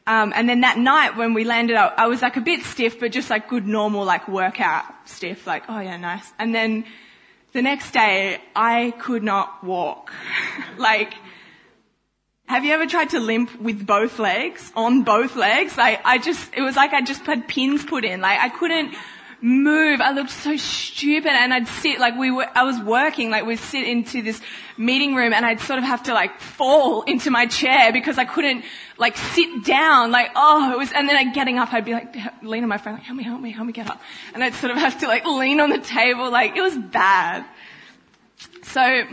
Um, 0.07 0.33
and 0.35 0.49
then 0.49 0.61
that 0.61 0.79
night 0.79 1.15
when 1.15 1.35
we 1.35 1.43
landed, 1.43 1.75
I, 1.75 1.87
I 1.95 2.07
was 2.07 2.23
like 2.23 2.35
a 2.35 2.41
bit 2.41 2.63
stiff, 2.63 2.99
but 2.99 3.11
just 3.11 3.29
like 3.29 3.47
good 3.47 3.67
normal 3.67 4.03
like 4.03 4.27
workout 4.27 4.85
stiff, 5.05 5.45
like, 5.45 5.63
oh 5.69 5.79
yeah, 5.79 5.97
nice. 5.97 6.33
And 6.39 6.53
then 6.53 6.85
the 7.53 7.61
next 7.61 7.91
day, 7.91 8.41
I 8.55 8.93
could 8.99 9.23
not 9.23 9.63
walk. 9.63 10.11
like, 10.77 11.13
have 12.47 12.65
you 12.65 12.73
ever 12.73 12.85
tried 12.85 13.11
to 13.11 13.19
limp 13.19 13.59
with 13.61 13.85
both 13.85 14.19
legs, 14.19 14.71
on 14.75 15.03
both 15.03 15.35
legs? 15.35 15.77
Like, 15.77 16.01
I 16.03 16.17
just, 16.17 16.53
it 16.55 16.61
was 16.61 16.75
like 16.75 16.93
I 16.93 17.01
just 17.01 17.25
had 17.25 17.47
pins 17.47 17.85
put 17.85 18.03
in. 18.03 18.21
Like, 18.21 18.39
I 18.39 18.49
couldn't 18.49 18.93
move. 19.41 20.01
I 20.01 20.11
looked 20.11 20.29
so 20.29 20.55
stupid 20.55 21.31
and 21.31 21.53
I'd 21.53 21.67
sit, 21.67 21.99
like 21.99 22.15
we 22.15 22.31
were, 22.31 22.47
I 22.55 22.63
was 22.63 22.79
working, 22.79 23.31
like 23.31 23.45
we'd 23.45 23.59
sit 23.59 23.87
into 23.87 24.21
this 24.21 24.39
meeting 24.77 25.15
room 25.15 25.33
and 25.33 25.45
I'd 25.45 25.59
sort 25.59 25.79
of 25.79 25.85
have 25.85 26.03
to 26.03 26.13
like 26.13 26.39
fall 26.39 27.01
into 27.03 27.31
my 27.31 27.47
chair 27.47 27.91
because 27.91 28.17
I 28.17 28.25
couldn't 28.25 28.63
like 28.97 29.17
sit 29.17 29.65
down, 29.65 30.11
like, 30.11 30.31
oh, 30.35 30.71
it 30.71 30.77
was, 30.77 30.91
and 30.91 31.09
then 31.09 31.15
I'd 31.15 31.33
getting 31.33 31.57
up, 31.57 31.73
I'd 31.73 31.85
be 31.85 31.93
like, 31.93 32.15
lean 32.43 32.63
on 32.63 32.69
my 32.69 32.77
friend, 32.77 32.97
like, 32.97 33.05
help 33.05 33.17
me, 33.17 33.23
help 33.23 33.41
me, 33.41 33.51
help 33.51 33.65
me 33.65 33.73
get 33.73 33.89
up. 33.89 34.01
And 34.33 34.43
I'd 34.43 34.53
sort 34.53 34.71
of 34.71 34.77
have 34.77 34.99
to 34.99 35.07
like 35.07 35.25
lean 35.25 35.59
on 35.59 35.69
the 35.69 35.79
table, 35.79 36.29
like, 36.31 36.55
it 36.55 36.61
was 36.61 36.77
bad. 36.77 37.43
So, 38.63 39.03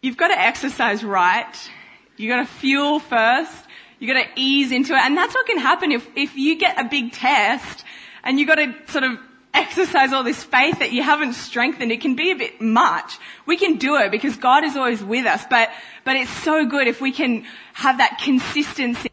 you've 0.00 0.16
got 0.16 0.28
to 0.28 0.40
exercise 0.40 1.04
right. 1.04 1.70
You've 2.16 2.30
got 2.30 2.38
to 2.38 2.46
fuel 2.46 2.98
first. 2.98 3.64
You've 3.98 4.14
got 4.14 4.22
to 4.22 4.28
ease 4.36 4.72
into 4.72 4.94
it. 4.94 4.98
And 4.98 5.16
that's 5.16 5.34
what 5.34 5.46
can 5.46 5.58
happen 5.58 5.92
if, 5.92 6.08
if 6.16 6.36
you 6.36 6.56
get 6.56 6.78
a 6.78 6.84
big 6.88 7.12
test 7.12 7.84
and 8.24 8.38
you've 8.38 8.48
got 8.48 8.56
to 8.56 8.74
sort 8.88 9.04
of 9.04 9.18
exercise 9.54 10.12
all 10.12 10.22
this 10.24 10.42
faith 10.42 10.78
that 10.78 10.92
you 10.92 11.02
haven't 11.02 11.34
strengthened, 11.34 11.92
it 11.92 12.00
can 12.00 12.14
be 12.14 12.30
a 12.30 12.36
bit 12.36 12.60
much. 12.60 13.18
We 13.46 13.56
can 13.56 13.76
do 13.76 13.96
it 13.96 14.10
because 14.10 14.36
God 14.36 14.64
is 14.64 14.76
always 14.76 15.02
with 15.02 15.26
us, 15.26 15.44
but, 15.48 15.70
but 16.04 16.16
it's 16.16 16.30
so 16.30 16.66
good 16.66 16.88
if 16.88 17.00
we 17.00 17.12
can 17.12 17.44
have 17.74 17.98
that 17.98 18.20
consistency. 18.22 19.10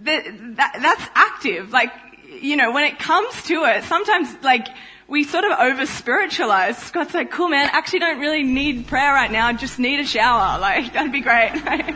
That, 0.00 0.24
that, 0.56 0.78
that's 0.80 1.10
active. 1.14 1.72
Like, 1.72 1.92
you 2.40 2.56
know, 2.56 2.72
when 2.72 2.84
it 2.84 2.98
comes 2.98 3.42
to 3.44 3.64
it, 3.64 3.84
sometimes 3.84 4.34
like, 4.42 4.66
we 5.08 5.22
sort 5.22 5.44
of 5.44 5.52
over 5.58 5.86
spiritualize. 5.86 6.76
Scott's 6.78 7.14
like, 7.14 7.30
cool 7.30 7.48
man, 7.48 7.70
actually 7.72 8.00
don't 8.00 8.18
really 8.18 8.42
need 8.42 8.88
prayer 8.88 9.12
right 9.12 9.30
now, 9.30 9.46
I 9.46 9.52
just 9.52 9.78
need 9.78 10.00
a 10.00 10.04
shower. 10.04 10.58
Like, 10.58 10.92
that'd 10.92 11.12
be 11.12 11.20
great. 11.20 11.52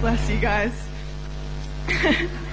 Bless 0.00 0.28
you 0.28 0.40
guys. 0.40 0.72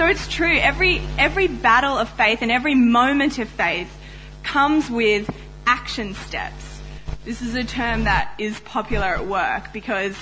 So 0.00 0.06
it's 0.06 0.28
true. 0.28 0.56
Every, 0.56 1.02
every 1.18 1.46
battle 1.46 1.98
of 1.98 2.08
faith 2.08 2.40
and 2.40 2.50
every 2.50 2.74
moment 2.74 3.38
of 3.38 3.50
faith 3.50 3.94
comes 4.42 4.88
with 4.88 5.30
action 5.66 6.14
steps. 6.14 6.80
This 7.26 7.42
is 7.42 7.54
a 7.54 7.64
term 7.64 8.04
that 8.04 8.32
is 8.38 8.58
popular 8.60 9.08
at 9.08 9.26
work 9.26 9.74
because 9.74 10.16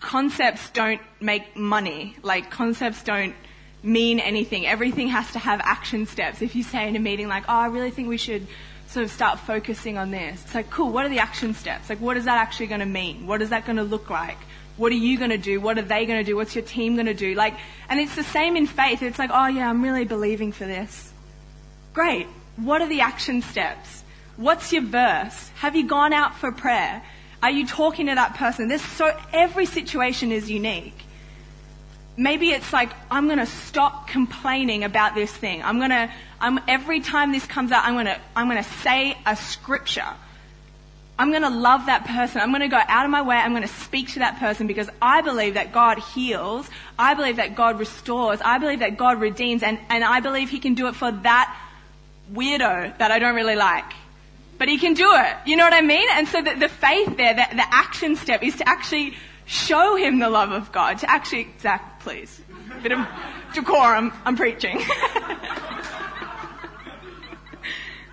concepts 0.00 0.70
don't 0.70 1.02
make 1.20 1.54
money. 1.54 2.16
Like 2.22 2.50
concepts 2.50 3.02
don't 3.02 3.34
mean 3.82 4.18
anything. 4.18 4.66
Everything 4.66 5.08
has 5.08 5.30
to 5.32 5.38
have 5.38 5.60
action 5.62 6.06
steps. 6.06 6.40
If 6.40 6.56
you 6.56 6.62
say 6.62 6.88
in 6.88 6.96
a 6.96 7.00
meeting 7.00 7.28
like, 7.28 7.44
oh, 7.46 7.52
I 7.52 7.66
really 7.66 7.90
think 7.90 8.08
we 8.08 8.16
should 8.16 8.46
sort 8.86 9.04
of 9.04 9.10
start 9.10 9.40
focusing 9.40 9.98
on 9.98 10.10
this. 10.10 10.42
It's 10.42 10.54
like, 10.54 10.70
cool, 10.70 10.90
what 10.90 11.04
are 11.04 11.10
the 11.10 11.18
action 11.18 11.52
steps? 11.52 11.90
Like, 11.90 12.00
what 12.00 12.16
is 12.16 12.24
that 12.24 12.38
actually 12.38 12.68
going 12.68 12.80
to 12.80 12.86
mean? 12.86 13.26
What 13.26 13.42
is 13.42 13.50
that 13.50 13.66
going 13.66 13.76
to 13.76 13.84
look 13.84 14.08
like? 14.08 14.38
What 14.76 14.90
are 14.90 14.96
you 14.96 15.18
going 15.18 15.30
to 15.30 15.38
do? 15.38 15.60
What 15.60 15.78
are 15.78 15.82
they 15.82 16.04
going 16.04 16.18
to 16.18 16.24
do? 16.24 16.36
What's 16.36 16.54
your 16.54 16.64
team 16.64 16.94
going 16.94 17.06
to 17.06 17.14
do? 17.14 17.34
Like, 17.34 17.54
and 17.88 18.00
it's 18.00 18.16
the 18.16 18.24
same 18.24 18.56
in 18.56 18.66
faith. 18.66 19.02
It's 19.02 19.18
like, 19.18 19.30
oh 19.32 19.46
yeah, 19.46 19.68
I'm 19.68 19.82
really 19.82 20.04
believing 20.04 20.52
for 20.52 20.64
this. 20.64 21.12
Great. 21.92 22.26
What 22.56 22.82
are 22.82 22.88
the 22.88 23.00
action 23.00 23.42
steps? 23.42 24.02
What's 24.36 24.72
your 24.72 24.82
verse? 24.82 25.50
Have 25.56 25.76
you 25.76 25.86
gone 25.86 26.12
out 26.12 26.36
for 26.36 26.50
prayer? 26.50 27.02
Are 27.42 27.50
you 27.50 27.66
talking 27.66 28.06
to 28.06 28.14
that 28.14 28.34
person? 28.34 28.68
There's 28.68 28.82
so, 28.82 29.16
every 29.32 29.66
situation 29.66 30.32
is 30.32 30.50
unique. 30.50 31.04
Maybe 32.16 32.50
it's 32.50 32.72
like, 32.72 32.90
I'm 33.10 33.28
gonna 33.28 33.46
stop 33.46 34.08
complaining 34.08 34.82
about 34.82 35.14
this 35.14 35.32
thing. 35.32 35.62
I'm 35.62 35.78
gonna, 35.78 36.12
I'm, 36.40 36.60
every 36.66 37.00
time 37.00 37.32
this 37.32 37.46
comes 37.46 37.70
out, 37.70 37.84
I'm 37.84 37.94
gonna, 37.94 38.20
I'm 38.34 38.48
gonna 38.48 38.62
say 38.62 39.16
a 39.26 39.36
scripture. 39.36 40.14
I'm 41.18 41.30
going 41.30 41.42
to 41.42 41.50
love 41.50 41.86
that 41.86 42.06
person. 42.06 42.40
I'm 42.40 42.50
going 42.50 42.62
to 42.62 42.68
go 42.68 42.80
out 42.88 43.04
of 43.04 43.10
my 43.10 43.22
way. 43.22 43.36
I'm 43.36 43.52
going 43.52 43.62
to 43.62 43.68
speak 43.68 44.12
to 44.14 44.18
that 44.18 44.40
person 44.40 44.66
because 44.66 44.90
I 45.00 45.20
believe 45.20 45.54
that 45.54 45.72
God 45.72 45.98
heals. 45.98 46.68
I 46.98 47.14
believe 47.14 47.36
that 47.36 47.54
God 47.54 47.78
restores. 47.78 48.40
I 48.40 48.58
believe 48.58 48.80
that 48.80 48.96
God 48.96 49.20
redeems 49.20 49.62
and, 49.62 49.78
and 49.88 50.02
I 50.02 50.20
believe 50.20 50.50
he 50.50 50.58
can 50.58 50.74
do 50.74 50.88
it 50.88 50.96
for 50.96 51.12
that 51.12 51.56
weirdo 52.32 52.98
that 52.98 53.10
I 53.12 53.20
don't 53.20 53.36
really 53.36 53.54
like. 53.54 53.92
But 54.58 54.68
he 54.68 54.78
can 54.78 54.94
do 54.94 55.08
it. 55.14 55.36
You 55.46 55.56
know 55.56 55.64
what 55.64 55.72
I 55.72 55.82
mean? 55.82 56.06
And 56.12 56.26
so 56.26 56.42
the, 56.42 56.54
the 56.54 56.68
faith 56.68 57.16
there, 57.16 57.34
the, 57.34 57.46
the 57.56 57.74
action 57.74 58.16
step 58.16 58.42
is 58.42 58.56
to 58.56 58.68
actually 58.68 59.14
show 59.46 59.96
him 59.96 60.18
the 60.18 60.30
love 60.30 60.50
of 60.50 60.72
God. 60.72 60.98
To 61.00 61.10
actually, 61.10 61.48
Zach, 61.60 62.00
please. 62.00 62.40
Bit 62.82 62.92
of 62.92 63.06
decorum. 63.52 64.12
I'm 64.24 64.36
preaching. 64.36 64.80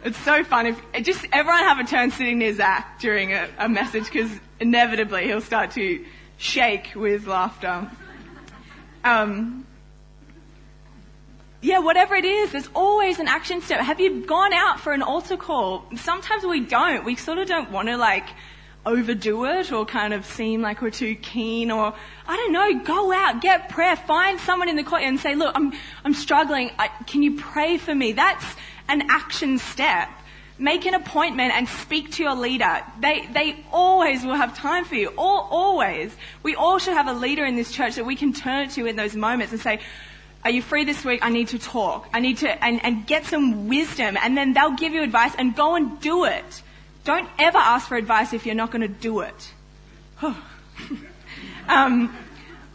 It's 0.03 0.17
so 0.19 0.43
fun 0.43 0.65
if 0.65 0.81
just 1.03 1.25
everyone 1.31 1.59
have 1.59 1.79
a 1.79 1.83
turn 1.83 2.09
sitting 2.09 2.39
near 2.39 2.53
Zach 2.53 2.99
during 2.99 3.33
a, 3.33 3.47
a 3.59 3.69
message 3.69 4.05
because 4.05 4.31
inevitably 4.59 5.25
he'll 5.25 5.41
start 5.41 5.71
to 5.71 6.03
shake 6.37 6.93
with 6.95 7.27
laughter. 7.27 7.89
Um, 9.03 9.67
yeah, 11.61 11.77
whatever 11.77 12.15
it 12.15 12.25
is, 12.25 12.51
there's 12.51 12.69
always 12.73 13.19
an 13.19 13.27
action 13.27 13.61
step. 13.61 13.79
Have 13.81 13.99
you 13.99 14.25
gone 14.25 14.53
out 14.53 14.79
for 14.79 14.91
an 14.91 15.03
altar 15.03 15.37
call? 15.37 15.85
Sometimes 15.95 16.43
we 16.43 16.61
don't. 16.61 17.05
We 17.05 17.15
sort 17.15 17.37
of 17.37 17.47
don't 17.47 17.69
want 17.69 17.87
to 17.87 17.97
like 17.97 18.27
overdo 18.83 19.45
it 19.45 19.71
or 19.71 19.85
kind 19.85 20.15
of 20.15 20.25
seem 20.25 20.63
like 20.63 20.81
we're 20.81 20.89
too 20.89 21.13
keen 21.13 21.69
or 21.69 21.93
I 22.27 22.35
don't 22.35 22.51
know, 22.51 22.83
go 22.83 23.13
out, 23.13 23.39
get 23.39 23.69
prayer, 23.69 23.95
find 23.95 24.39
someone 24.39 24.69
in 24.69 24.75
the 24.75 24.83
court 24.83 25.03
and 25.03 25.19
say, 25.19 25.35
look, 25.35 25.55
I'm, 25.55 25.73
I'm 26.03 26.15
struggling. 26.15 26.71
I, 26.79 26.87
can 27.05 27.21
you 27.21 27.37
pray 27.37 27.77
for 27.77 27.93
me? 27.93 28.13
That's, 28.13 28.43
an 28.87 29.03
action 29.09 29.57
step. 29.57 30.09
Make 30.57 30.85
an 30.85 30.93
appointment 30.93 31.53
and 31.53 31.67
speak 31.67 32.11
to 32.13 32.23
your 32.23 32.35
leader. 32.35 32.83
They, 32.99 33.25
they 33.33 33.65
always 33.71 34.23
will 34.23 34.35
have 34.35 34.55
time 34.55 34.85
for 34.85 34.95
you. 34.95 35.11
All, 35.17 35.47
always. 35.49 36.15
We 36.43 36.55
all 36.55 36.77
should 36.77 36.93
have 36.93 37.07
a 37.07 37.13
leader 37.13 37.45
in 37.45 37.55
this 37.55 37.71
church 37.71 37.95
that 37.95 38.05
we 38.05 38.15
can 38.15 38.31
turn 38.31 38.69
to 38.69 38.85
in 38.85 38.95
those 38.95 39.15
moments 39.15 39.53
and 39.53 39.61
say, 39.61 39.79
are 40.43 40.51
you 40.51 40.61
free 40.61 40.85
this 40.85 41.05
week? 41.05 41.19
I 41.23 41.29
need 41.29 41.49
to 41.49 41.59
talk. 41.59 42.09
I 42.13 42.19
need 42.19 42.37
to, 42.39 42.63
and, 42.63 42.83
and 42.83 43.05
get 43.05 43.25
some 43.25 43.67
wisdom. 43.67 44.17
And 44.21 44.37
then 44.37 44.53
they'll 44.53 44.75
give 44.75 44.93
you 44.93 45.03
advice 45.03 45.33
and 45.37 45.55
go 45.55 45.75
and 45.75 45.99
do 45.99 46.25
it. 46.25 46.63
Don't 47.03 47.29
ever 47.39 47.57
ask 47.57 47.87
for 47.87 47.97
advice 47.97 48.33
if 48.33 48.45
you're 48.45 48.55
not 48.55 48.71
going 48.71 48.81
to 48.81 48.87
do 48.87 49.21
it. 49.21 49.53
um, 51.67 52.15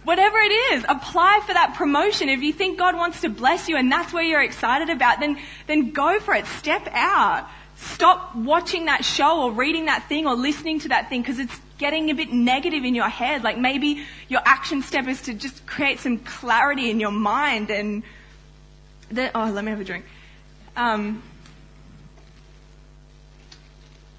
whatever 0.07 0.39
it 0.39 0.53
is, 0.53 0.85
apply 0.89 1.41
for 1.45 1.53
that 1.53 1.75
promotion. 1.75 2.29
If 2.29 2.41
you 2.41 2.53
think 2.53 2.79
God 2.79 2.95
wants 2.95 3.23
to 3.23 3.29
bless 3.29 3.69
you 3.69 3.77
and 3.77 3.91
that's 3.91 4.13
where 4.13 4.23
you're 4.23 4.43
excited 4.43 4.89
about, 4.89 5.19
then, 5.19 5.37
then 5.67 5.91
go 5.91 6.21
for 6.21 6.33
it. 6.33 6.47
Step 6.47 6.89
out. 6.93 7.49
Stop 7.77 8.37
watching 8.37 8.85
that 8.85 9.05
show 9.05 9.43
or 9.43 9.51
reading 9.51 9.87
that 9.87 10.09
thing 10.09 10.27
or 10.27 10.35
listening 10.35 10.79
to 10.81 10.89
that 10.91 11.09
thing 11.09 11.23
because 11.23 11.41
it's 11.41 11.59
getting 11.79 12.09
a 12.09 12.15
bit 12.15 12.33
negative 12.33 12.85
in 12.85 12.95
your 12.95 13.09
head. 13.09 13.43
Like 13.43 13.59
maybe 13.59 14.05
your 14.29 14.43
action 14.45 14.81
step 14.83 15.09
is 15.09 15.23
to 15.23 15.35
just 15.35 15.67
create 15.67 15.99
some 15.99 16.19
clarity 16.19 16.89
in 16.89 17.01
your 17.01 17.11
mind 17.11 17.71
and 17.71 18.05
then, 19.11 19.33
oh, 19.35 19.51
let 19.51 19.65
me 19.65 19.71
have 19.73 19.81
a 19.81 19.85
drink. 19.85 20.05
Um, 20.77 21.21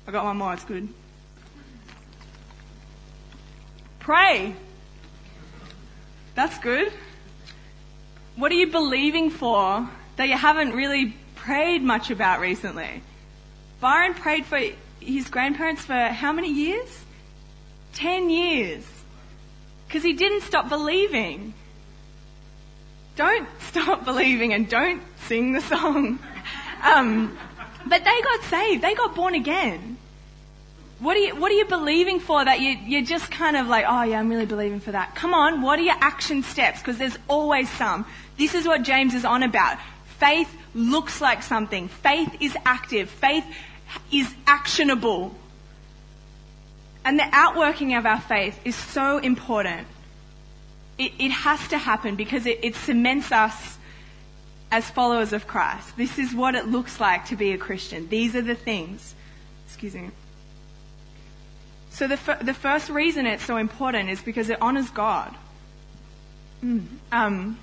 I 0.05 0.11
got 0.11 0.25
one 0.25 0.35
more, 0.35 0.53
it's 0.53 0.65
good. 0.65 0.89
Pray. 3.99 4.53
That's 6.37 6.59
good. 6.59 6.93
What 8.35 8.51
are 8.51 8.55
you 8.55 8.67
believing 8.67 9.31
for 9.31 9.89
that 10.17 10.29
you 10.29 10.37
haven't 10.37 10.73
really 10.73 11.15
prayed 11.33 11.81
much 11.81 12.11
about 12.11 12.39
recently? 12.39 13.01
Byron 13.81 14.13
prayed 14.13 14.45
for 14.45 14.59
his 14.99 15.31
grandparents 15.31 15.83
for 15.83 15.95
how 15.95 16.31
many 16.31 16.53
years? 16.53 17.05
Ten 17.93 18.29
years. 18.29 18.85
Because 19.87 20.03
he 20.03 20.13
didn't 20.13 20.41
stop 20.41 20.69
believing. 20.69 21.55
Don't 23.15 23.47
stop 23.61 24.05
believing 24.05 24.53
and 24.53 24.69
don't 24.69 25.01
sing 25.25 25.53
the 25.53 25.61
song. 25.61 26.19
Um, 26.83 27.35
but 27.87 28.03
they 28.03 28.21
got 28.21 28.43
saved. 28.43 28.83
They 28.83 28.93
got 28.93 29.15
born 29.15 29.33
again. 29.33 29.96
What 30.99 31.15
are 31.15 31.19
you, 31.19 31.35
what 31.35 31.51
are 31.51 31.55
you 31.55 31.65
believing 31.65 32.19
for 32.19 32.43
that 32.43 32.59
you, 32.59 32.71
you're 32.71 33.03
just 33.03 33.29
kind 33.29 33.55
of 33.55 33.67
like, 33.67 33.85
oh 33.87 34.03
yeah, 34.03 34.19
I'm 34.19 34.29
really 34.29 34.47
believing 34.47 34.79
for 34.79 34.91
that. 34.91 35.13
Come 35.13 35.33
on, 35.33 35.61
what 35.61 35.77
are 35.77 35.83
your 35.83 35.97
action 35.99 36.41
steps? 36.41 36.79
Because 36.79 36.97
there's 36.97 37.17
always 37.27 37.69
some. 37.69 38.05
This 38.37 38.55
is 38.55 38.65
what 38.65 38.81
James 38.81 39.13
is 39.13 39.23
on 39.23 39.43
about. 39.43 39.77
Faith 40.19 40.49
looks 40.73 41.21
like 41.21 41.43
something. 41.43 41.87
Faith 41.87 42.35
is 42.39 42.57
active. 42.65 43.09
Faith 43.09 43.45
is 44.11 44.33
actionable. 44.47 45.35
And 47.05 47.19
the 47.19 47.27
outworking 47.31 47.93
of 47.93 48.05
our 48.05 48.19
faith 48.19 48.59
is 48.65 48.75
so 48.75 49.19
important. 49.19 49.87
It, 50.97 51.11
it 51.19 51.29
has 51.29 51.67
to 51.67 51.77
happen 51.77 52.15
because 52.15 52.47
it, 52.47 52.59
it 52.63 52.75
cements 52.75 53.31
us 53.31 53.77
as 54.71 54.89
followers 54.89 55.31
of 55.31 55.47
Christ. 55.47 55.95
This 55.95 56.17
is 56.17 56.33
what 56.33 56.55
it 56.55 56.65
looks 56.67 56.99
like 56.99 57.25
to 57.27 57.35
be 57.35 57.51
a 57.51 57.57
Christian. 57.57 58.09
These 58.09 58.35
are 58.35 58.41
the 58.41 58.55
things. 58.55 59.13
Excuse 59.67 59.93
me. 59.93 60.09
So 61.97 62.07
the, 62.07 62.37
the 62.43 62.53
first 62.53 62.91
reason 62.91 63.25
it's 63.25 63.43
so 63.43 63.57
important 63.57 64.11
is 64.11 64.21
because 64.21 64.51
it 64.51 64.61
honors 64.61 64.87
God. 64.91 65.33
Mm. 66.63 66.85
Um, 67.11 67.57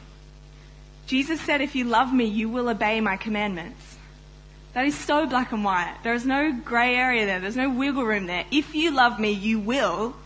Jesus 1.07 1.41
said, 1.41 1.61
if 1.61 1.77
you 1.77 1.85
love 1.85 2.13
me, 2.13 2.25
you 2.25 2.49
will 2.49 2.69
obey 2.69 3.01
my 3.01 3.17
commandments. 3.17 3.97
That 4.73 4.87
is 4.87 4.97
so 4.97 5.27
black 5.27 5.53
and 5.53 5.63
white. 5.63 5.99
There 6.03 6.15
is 6.15 6.27
no 6.27 6.53
grey 6.65 6.97
area 6.97 7.27
there. 7.27 7.39
There's 7.39 7.55
no 7.55 7.71
wiggle 7.71 8.03
room 8.03 8.27
there. 8.27 8.45
If 8.51 8.75
you 8.75 8.91
love 8.91 9.21
me, 9.21 9.31
you 9.31 9.61
will 9.61 10.17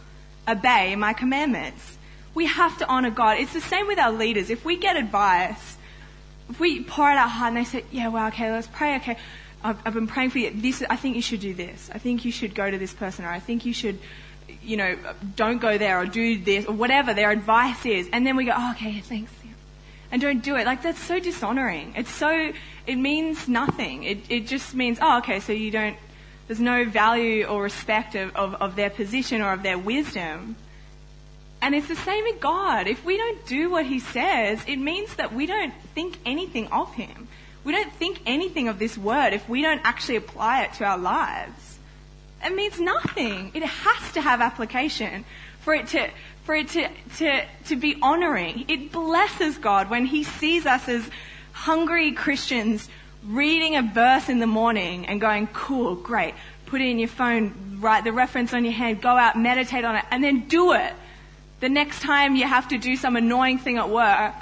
obey 0.49 0.97
my 0.97 1.13
commandments. 1.13 1.99
We 2.35 2.47
have 2.47 2.79
to 2.79 2.89
honor 2.89 3.11
God. 3.11 3.37
It's 3.37 3.53
the 3.53 3.61
same 3.61 3.89
with 3.89 3.99
our 3.99 4.13
leaders. 4.13 4.49
If 4.49 4.65
we 4.65 4.79
get 4.79 4.97
advice, 4.97 5.77
if 6.49 6.59
we 6.59 6.83
pour 6.83 7.11
out 7.11 7.19
our 7.19 7.29
heart 7.29 7.49
and 7.49 7.59
they 7.59 7.65
say, 7.65 7.85
yeah, 7.93 8.09
well, 8.09 8.29
okay, 8.29 8.51
let's 8.51 8.69
pray, 8.69 8.97
okay. 8.97 9.19
I've, 9.63 9.79
I've 9.85 9.95
been 9.95 10.07
praying 10.07 10.31
for 10.31 10.39
you. 10.39 10.51
This, 10.55 10.83
I 10.89 10.97
think 10.97 11.17
you 11.17 11.23
should 11.23 11.41
do 11.41 11.55
this. 11.55 11.91
I 11.93 11.99
think 11.99 12.25
you 12.25 12.33
should 12.33 12.55
go 12.55 12.71
to 12.71 12.79
this 12.79 12.93
person, 12.93 13.25
or 13.25 13.31
I 13.31 13.41
think 13.41 13.67
you 13.67 13.73
should, 13.73 13.99
you 14.63 14.77
know, 14.77 14.97
don't 15.37 15.59
go 15.59 15.79
there, 15.79 16.01
or 16.01 16.07
do 16.07 16.39
this, 16.39 16.67
or 16.67 16.75
whatever 16.75 17.15
their 17.15 17.31
advice 17.31 17.85
is. 17.85 18.09
And 18.13 18.27
then 18.27 18.37
we 18.37 18.45
go, 18.45 18.53
oh, 18.57 18.73
okay, 18.73 19.01
thanks. 19.01 19.33
And 20.11 20.23
don't 20.23 20.43
do 20.43 20.57
it. 20.57 20.65
Like, 20.65 20.83
that's 20.83 21.03
so 21.03 21.21
dishonoring. 21.21 21.93
It's 21.97 22.11
so, 22.11 22.53
it 22.87 22.97
means 22.97 23.47
nothing. 23.47 24.05
It, 24.05 24.19
it 24.31 24.47
just 24.47 24.75
means, 24.75 24.99
oh, 25.03 25.19
okay, 25.19 25.41
so 25.41 25.53
you 25.53 25.71
don't, 25.71 25.97
there's 26.47 26.61
no 26.61 26.87
value 26.87 27.45
or 27.45 27.63
respect 27.63 28.15
of, 28.15 28.35
of, 28.35 28.55
of 28.55 28.75
their 28.75 28.89
position 28.89 29.43
or 29.43 29.53
of 29.53 29.63
their 29.63 29.77
wisdom. 29.77 30.57
And 31.61 31.75
it's 31.75 31.89
the 31.89 31.97
same 31.97 32.25
with 32.25 32.41
God. 32.41 32.87
If 32.87 33.05
we 33.05 33.19
don't 33.19 33.45
do 33.45 33.69
what 33.69 33.85
He 33.85 34.01
says, 34.01 34.63
it 34.67 34.77
means 34.77 35.17
that 35.17 35.35
we 35.35 35.45
don't 35.45 35.75
think 35.95 36.17
anything 36.25 36.69
of 36.69 36.95
Him. 36.95 37.28
We 37.69 37.75
don't 37.75 37.93
think 37.93 38.23
anything 38.25 38.69
of 38.69 38.79
this 38.79 38.97
word 38.97 39.35
if 39.35 39.47
we 39.47 39.61
don't 39.61 39.83
actually 39.85 40.17
apply 40.17 40.63
it 40.63 40.73
to 40.79 40.87
our 40.87 40.97
lives. 40.97 41.79
It 42.43 42.55
means 42.55 42.81
nothing. 42.81 43.51
It 43.53 43.63
has 43.63 44.13
to 44.13 44.23
have 44.23 44.41
application 44.41 45.27
for 45.61 45.75
it 45.75 45.89
to, 45.89 46.09
for 46.45 46.55
it 46.55 46.69
to, 46.71 46.89
to, 47.19 47.45
to 47.67 47.77
be 47.77 47.99
honoring. 48.01 48.65
It 48.69 48.91
blesses 48.91 49.59
God 49.59 49.91
when 49.91 50.07
He 50.07 50.25
sees 50.25 50.65
us 50.65 50.89
as 50.89 51.11
hungry 51.53 52.13
Christians 52.13 52.89
reading 53.23 53.77
a 53.77 53.83
verse 53.83 54.31
in 54.31 54.39
the 54.39 54.47
morning 54.47 55.05
and 55.05 55.21
going, 55.21 55.47
cool, 55.49 55.95
great. 55.95 56.33
Put 56.65 56.81
it 56.81 56.89
in 56.89 56.99
your 56.99 57.09
phone, 57.09 57.81
write 57.81 58.03
the 58.03 58.13
reference 58.13 58.55
on 58.55 58.65
your 58.65 58.73
hand, 58.73 59.03
go 59.03 59.11
out, 59.11 59.39
meditate 59.39 59.85
on 59.85 59.95
it, 59.95 60.07
and 60.11 60.25
then 60.25 60.49
do 60.49 60.73
it. 60.73 60.95
The 61.61 61.69
next 61.69 62.01
time 62.01 62.35
you 62.35 62.47
have 62.47 62.69
to 62.69 62.79
do 62.79 62.97
some 62.97 63.15
annoying 63.15 63.59
thing 63.59 63.77
at 63.77 63.91
work, 63.91 64.37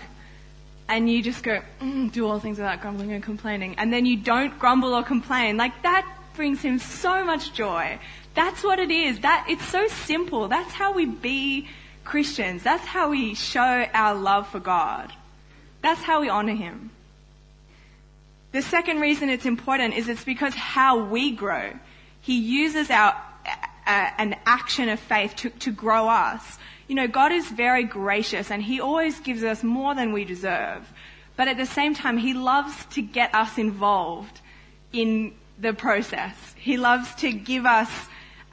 and 0.88 1.10
you 1.10 1.22
just 1.22 1.42
go, 1.42 1.60
mm, 1.80 2.12
do 2.12 2.28
all 2.28 2.38
things 2.38 2.58
without 2.58 2.80
grumbling 2.80 3.12
and 3.12 3.22
complaining, 3.22 3.74
and 3.78 3.92
then 3.92 4.06
you 4.06 4.16
don't 4.16 4.58
grumble 4.58 4.94
or 4.94 5.02
complain, 5.02 5.56
like 5.56 5.82
that 5.82 6.06
brings 6.34 6.62
him 6.62 6.78
so 6.78 7.24
much 7.24 7.52
joy. 7.52 7.98
That's 8.34 8.62
what 8.62 8.78
it 8.78 8.90
is. 8.90 9.20
That 9.20 9.46
it's 9.48 9.66
so 9.66 9.88
simple. 9.88 10.48
That's 10.48 10.72
how 10.72 10.92
we 10.92 11.06
be 11.06 11.68
Christians. 12.04 12.62
That's 12.62 12.84
how 12.84 13.10
we 13.10 13.34
show 13.34 13.86
our 13.94 14.14
love 14.14 14.48
for 14.48 14.60
God. 14.60 15.12
That's 15.82 16.02
how 16.02 16.20
we 16.20 16.28
honor 16.28 16.54
him. 16.54 16.90
The 18.52 18.62
second 18.62 19.00
reason 19.00 19.28
it's 19.28 19.46
important 19.46 19.94
is 19.94 20.08
it's 20.08 20.24
because 20.24 20.54
how 20.54 21.04
we 21.04 21.32
grow. 21.32 21.72
He 22.20 22.38
uses 22.38 22.90
our 22.90 23.14
uh, 23.86 24.10
an 24.18 24.36
action 24.46 24.88
of 24.88 24.98
faith 24.98 25.36
to, 25.36 25.50
to 25.50 25.70
grow 25.70 26.08
us. 26.08 26.58
You 26.88 26.94
know, 26.94 27.08
God 27.08 27.32
is 27.32 27.48
very 27.48 27.84
gracious 27.84 28.50
and 28.50 28.62
He 28.62 28.80
always 28.80 29.20
gives 29.20 29.42
us 29.42 29.62
more 29.62 29.94
than 29.94 30.12
we 30.12 30.24
deserve. 30.24 30.92
But 31.36 31.48
at 31.48 31.56
the 31.56 31.66
same 31.66 31.94
time, 31.94 32.16
He 32.16 32.32
loves 32.34 32.86
to 32.86 33.02
get 33.02 33.34
us 33.34 33.58
involved 33.58 34.40
in 34.92 35.34
the 35.58 35.72
process. 35.72 36.54
He 36.56 36.76
loves 36.76 37.14
to 37.16 37.32
give 37.32 37.66
us 37.66 37.90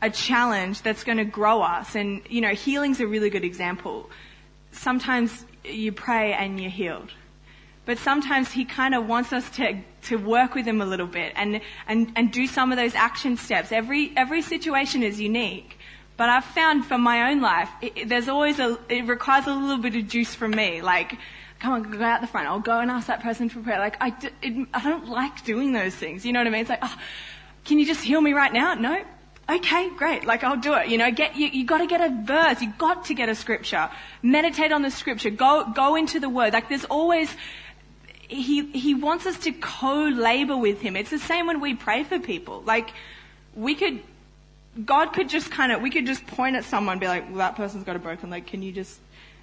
a 0.01 0.09
challenge 0.09 0.81
that's 0.81 1.03
going 1.03 1.17
to 1.17 1.25
grow 1.25 1.61
us. 1.61 1.95
And, 1.95 2.21
you 2.29 2.41
know, 2.41 2.53
healing's 2.53 2.99
a 2.99 3.07
really 3.07 3.29
good 3.29 3.45
example. 3.45 4.09
Sometimes 4.71 5.45
you 5.63 5.91
pray 5.91 6.33
and 6.33 6.59
you're 6.59 6.69
healed. 6.69 7.11
But 7.85 7.97
sometimes 7.97 8.51
he 8.51 8.65
kind 8.65 8.95
of 8.95 9.07
wants 9.07 9.33
us 9.33 9.49
to, 9.51 9.81
to 10.03 10.17
work 10.17 10.55
with 10.55 10.65
him 10.65 10.81
a 10.81 10.85
little 10.85 11.07
bit 11.07 11.33
and, 11.35 11.61
and, 11.87 12.11
and 12.15 12.31
do 12.31 12.47
some 12.47 12.71
of 12.71 12.77
those 12.77 12.95
action 12.95 13.35
steps. 13.35 13.71
Every, 13.71 14.13
every 14.15 14.41
situation 14.41 15.03
is 15.03 15.19
unique. 15.19 15.77
But 16.15 16.29
I've 16.29 16.45
found 16.45 16.85
for 16.85 16.97
my 16.97 17.31
own 17.31 17.41
life, 17.41 17.69
it, 17.81 18.07
there's 18.07 18.29
always 18.29 18.59
a, 18.59 18.77
it 18.87 19.07
requires 19.07 19.47
a 19.47 19.53
little 19.53 19.77
bit 19.77 19.95
of 19.95 20.07
juice 20.07 20.35
from 20.35 20.51
me. 20.51 20.81
Like, 20.81 21.17
come 21.59 21.73
on, 21.73 21.83
go 21.83 22.03
out 22.03 22.21
the 22.21 22.27
front. 22.27 22.47
I'll 22.47 22.59
go 22.59 22.79
and 22.79 22.91
ask 22.91 23.07
that 23.07 23.21
person 23.21 23.49
for 23.49 23.61
prayer. 23.61 23.79
Like, 23.79 23.97
I, 23.99 24.13
it, 24.41 24.67
I 24.73 24.83
don't 24.83 25.09
like 25.09 25.43
doing 25.43 25.73
those 25.73 25.95
things. 25.95 26.25
You 26.25 26.33
know 26.33 26.39
what 26.39 26.47
I 26.47 26.51
mean? 26.51 26.61
It's 26.61 26.69
like, 26.69 26.79
oh, 26.83 26.95
can 27.65 27.79
you 27.79 27.85
just 27.85 28.03
heal 28.03 28.21
me 28.21 28.33
right 28.33 28.53
now? 28.53 28.75
No. 28.75 29.03
Okay, 29.49 29.89
great. 29.97 30.23
Like, 30.23 30.43
I'll 30.43 30.59
do 30.59 30.73
it. 30.75 30.87
You 30.87 30.97
know, 30.97 31.11
get, 31.11 31.35
you, 31.35 31.47
you 31.47 31.65
gotta 31.65 31.87
get 31.87 31.99
a 31.99 32.23
verse. 32.23 32.61
You 32.61 32.71
got 32.77 33.05
to 33.05 33.13
get 33.13 33.27
a 33.27 33.35
scripture. 33.35 33.89
Meditate 34.21 34.71
on 34.71 34.83
the 34.83 34.91
scripture. 34.91 35.31
Go, 35.31 35.71
go 35.73 35.95
into 35.95 36.19
the 36.19 36.29
word. 36.29 36.53
Like, 36.53 36.69
there's 36.69 36.85
always, 36.85 37.35
he, 38.27 38.71
he 38.71 38.93
wants 38.93 39.25
us 39.25 39.37
to 39.39 39.51
co-labor 39.51 40.55
with 40.55 40.79
him. 40.79 40.95
It's 40.95 41.09
the 41.09 41.19
same 41.19 41.47
when 41.47 41.59
we 41.59 41.73
pray 41.73 42.03
for 42.03 42.19
people. 42.19 42.61
Like, 42.61 42.91
we 43.55 43.75
could, 43.75 44.01
God 44.85 45.13
could 45.13 45.29
just 45.29 45.51
kind 45.51 45.71
of, 45.71 45.81
we 45.81 45.89
could 45.89 46.05
just 46.05 46.25
point 46.25 46.55
at 46.55 46.63
someone 46.63 46.93
and 46.93 47.01
be 47.01 47.07
like, 47.07 47.27
well, 47.27 47.37
that 47.37 47.55
person's 47.55 47.83
got 47.83 47.95
a 47.95 47.99
broken 47.99 48.29
leg. 48.29 48.47
Can 48.47 48.61
you 48.63 48.71
just, 48.71 48.99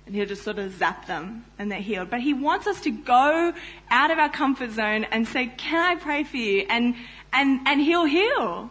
and 0.06 0.14
he'll 0.14 0.26
just 0.26 0.42
sort 0.42 0.58
of 0.58 0.72
zap 0.72 1.06
them 1.06 1.44
and 1.58 1.70
they're 1.70 1.78
healed. 1.78 2.10
But 2.10 2.20
he 2.20 2.34
wants 2.34 2.66
us 2.66 2.80
to 2.80 2.90
go 2.90 3.52
out 3.90 4.10
of 4.10 4.18
our 4.18 4.28
comfort 4.28 4.72
zone 4.72 5.04
and 5.04 5.28
say, 5.28 5.46
can 5.56 5.80
I 5.80 6.00
pray 6.00 6.24
for 6.24 6.36
you? 6.36 6.66
And, 6.68 6.96
and, 7.32 7.60
and 7.66 7.80
he'll 7.80 8.06
heal. 8.06 8.70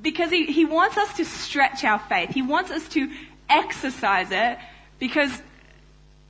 Because 0.00 0.30
he, 0.30 0.46
he 0.46 0.64
wants 0.64 0.96
us 0.96 1.16
to 1.16 1.24
stretch 1.24 1.82
our 1.82 1.98
faith. 1.98 2.30
He 2.30 2.42
wants 2.42 2.70
us 2.70 2.88
to 2.90 3.10
exercise 3.50 4.28
it 4.30 4.58
because 5.00 5.42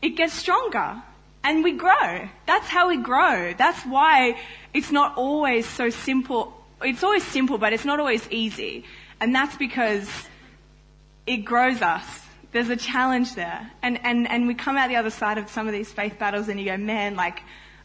it 0.00 0.10
gets 0.10 0.32
stronger 0.32 1.02
and 1.44 1.62
we 1.62 1.72
grow. 1.72 2.28
That's 2.46 2.66
how 2.66 2.88
we 2.88 2.96
grow. 2.96 3.52
That's 3.58 3.82
why 3.82 4.38
it's 4.72 4.90
not 4.90 5.16
always 5.16 5.66
so 5.66 5.90
simple. 5.90 6.54
It's 6.80 7.02
always 7.02 7.24
simple, 7.24 7.58
but 7.58 7.72
it's 7.72 7.84
not 7.84 8.00
always 8.00 8.26
easy. 8.30 8.84
And 9.20 9.34
that's 9.34 9.56
because 9.56 10.08
it 11.26 11.38
grows 11.38 11.82
us. 11.82 12.04
There's 12.52 12.70
a 12.70 12.76
challenge 12.76 13.34
there. 13.34 13.70
And, 13.82 14.00
and, 14.04 14.28
and 14.28 14.46
we 14.46 14.54
come 14.54 14.76
out 14.76 14.88
the 14.88 14.96
other 14.96 15.10
side 15.10 15.38
of 15.38 15.50
some 15.50 15.66
of 15.66 15.72
these 15.72 15.92
faith 15.92 16.18
battles 16.18 16.48
and 16.48 16.58
you 16.58 16.66
go, 16.66 16.76
man, 16.76 17.16
like, 17.16 17.40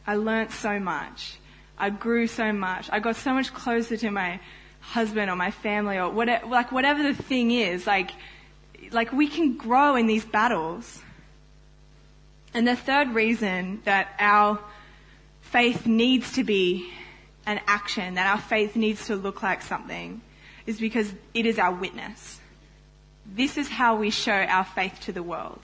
I 0.08 0.16
learnt 0.16 0.52
so 0.52 0.80
much. 0.80 1.38
I 1.78 1.90
grew 1.90 2.28
so 2.28 2.54
much. 2.54 2.90
I 2.92 3.00
got 3.00 3.16
so 3.16 3.34
much 3.34 3.54
closer 3.54 3.98
to 3.98 4.12
my 4.12 4.40
husband 4.80 5.30
or 5.32 5.36
my 5.36 5.52
family 5.52 5.98
or 5.98 6.10
whatever, 6.10 6.46
like 6.48 6.72
whatever 6.72 7.04
the 7.04 7.14
thing 7.14 7.52
is, 7.52 7.88
like, 7.88 8.12
like 8.92 9.12
we 9.12 9.28
can 9.28 9.58
grow 9.58 9.96
in 9.96 10.08
these 10.08 10.26
battles. 10.26 11.02
And 12.54 12.68
the 12.68 12.76
third 12.76 13.16
reason 13.16 13.82
that 13.86 14.14
our 14.20 14.60
faith 15.42 15.88
needs 15.88 16.34
to 16.34 16.44
be 16.44 16.92
an 17.46 17.60
action, 17.68 18.16
that 18.16 18.28
our 18.28 18.40
faith 18.40 18.76
needs 18.76 19.08
to 19.08 19.16
look 19.16 19.42
like 19.42 19.62
something, 19.62 20.22
is 20.66 20.80
because 20.80 21.14
it 21.34 21.46
is 21.46 21.60
our 21.60 21.74
witness. 21.74 22.40
This 23.26 23.58
is 23.58 23.70
how 23.70 23.96
we 23.96 24.10
show 24.10 24.32
our 24.32 24.64
faith 24.64 25.00
to 25.02 25.12
the 25.12 25.24
world. 25.24 25.62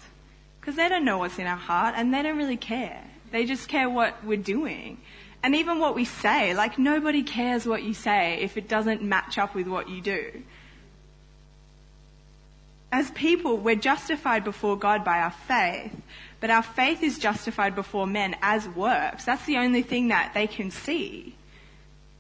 Because 0.60 0.76
they 0.76 0.90
don't 0.90 1.06
know 1.06 1.18
what's 1.18 1.40
in 1.40 1.48
our 1.48 1.58
heart 1.58 1.96
and 1.98 2.14
they 2.14 2.22
don't 2.22 2.38
really 2.38 2.58
care. 2.58 3.04
They 3.32 3.46
just 3.46 3.68
care 3.68 3.90
what 3.90 4.24
we're 4.24 4.38
doing. 4.38 5.00
And 5.42 5.56
even 5.56 5.80
what 5.80 5.96
we 5.96 6.06
say, 6.06 6.54
like 6.54 6.78
nobody 6.78 7.24
cares 7.24 7.66
what 7.66 7.84
you 7.84 7.94
say 7.94 8.40
if 8.42 8.58
it 8.58 8.68
doesn't 8.68 9.02
match 9.02 9.38
up 9.38 9.56
with 9.56 9.68
what 9.68 9.90
you 9.90 10.02
do. 10.02 10.44
As 12.92 13.12
people, 13.12 13.58
we're 13.58 13.76
justified 13.76 14.44
before 14.44 14.78
God 14.78 15.06
by 15.06 15.20
our 15.20 15.32
faith, 15.32 15.96
but 16.40 16.50
our 16.50 16.64
faith 16.64 17.04
is 17.04 17.20
justified 17.20 17.76
before 17.76 18.08
men 18.08 18.36
as 18.42 18.68
works. 18.68 19.26
That's 19.26 19.46
the 19.46 19.58
only 19.58 19.84
thing 19.84 20.08
that 20.08 20.34
they 20.34 20.48
can 20.48 20.72
see. 20.72 21.36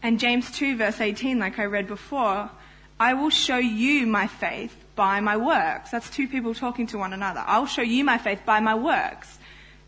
And 0.01 0.19
James 0.19 0.51
2 0.51 0.77
verse 0.77 1.01
18, 1.01 1.39
like 1.39 1.59
I 1.59 1.65
read 1.65 1.87
before, 1.87 2.51
I 2.99 3.13
will 3.13 3.29
show 3.29 3.57
you 3.57 4.05
my 4.05 4.27
faith 4.27 4.75
by 4.95 5.21
my 5.21 5.37
works. 5.37 5.91
That's 5.91 6.09
two 6.09 6.27
people 6.27 6.53
talking 6.53 6.87
to 6.87 6.97
one 6.97 7.13
another. 7.13 7.41
I'll 7.45 7.65
show 7.65 7.81
you 7.81 8.03
my 8.03 8.17
faith 8.17 8.41
by 8.45 8.59
my 8.59 8.75
works. 8.75 9.39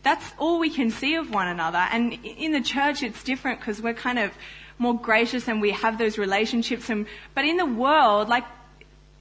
That's 0.02 0.32
all 0.38 0.58
we 0.58 0.70
can 0.70 0.90
see 0.90 1.16
of 1.16 1.30
one 1.30 1.48
another. 1.48 1.78
And 1.78 2.14
in 2.24 2.52
the 2.52 2.62
church, 2.62 3.02
it's 3.02 3.22
different 3.22 3.60
because 3.60 3.82
we're 3.82 3.94
kind 3.94 4.18
of 4.18 4.32
more 4.78 4.98
gracious 4.98 5.46
and 5.48 5.60
we 5.60 5.72
have 5.72 5.98
those 5.98 6.18
relationships. 6.18 6.88
And, 6.88 7.06
but 7.34 7.44
in 7.44 7.56
the 7.56 7.66
world, 7.66 8.28
like, 8.28 8.44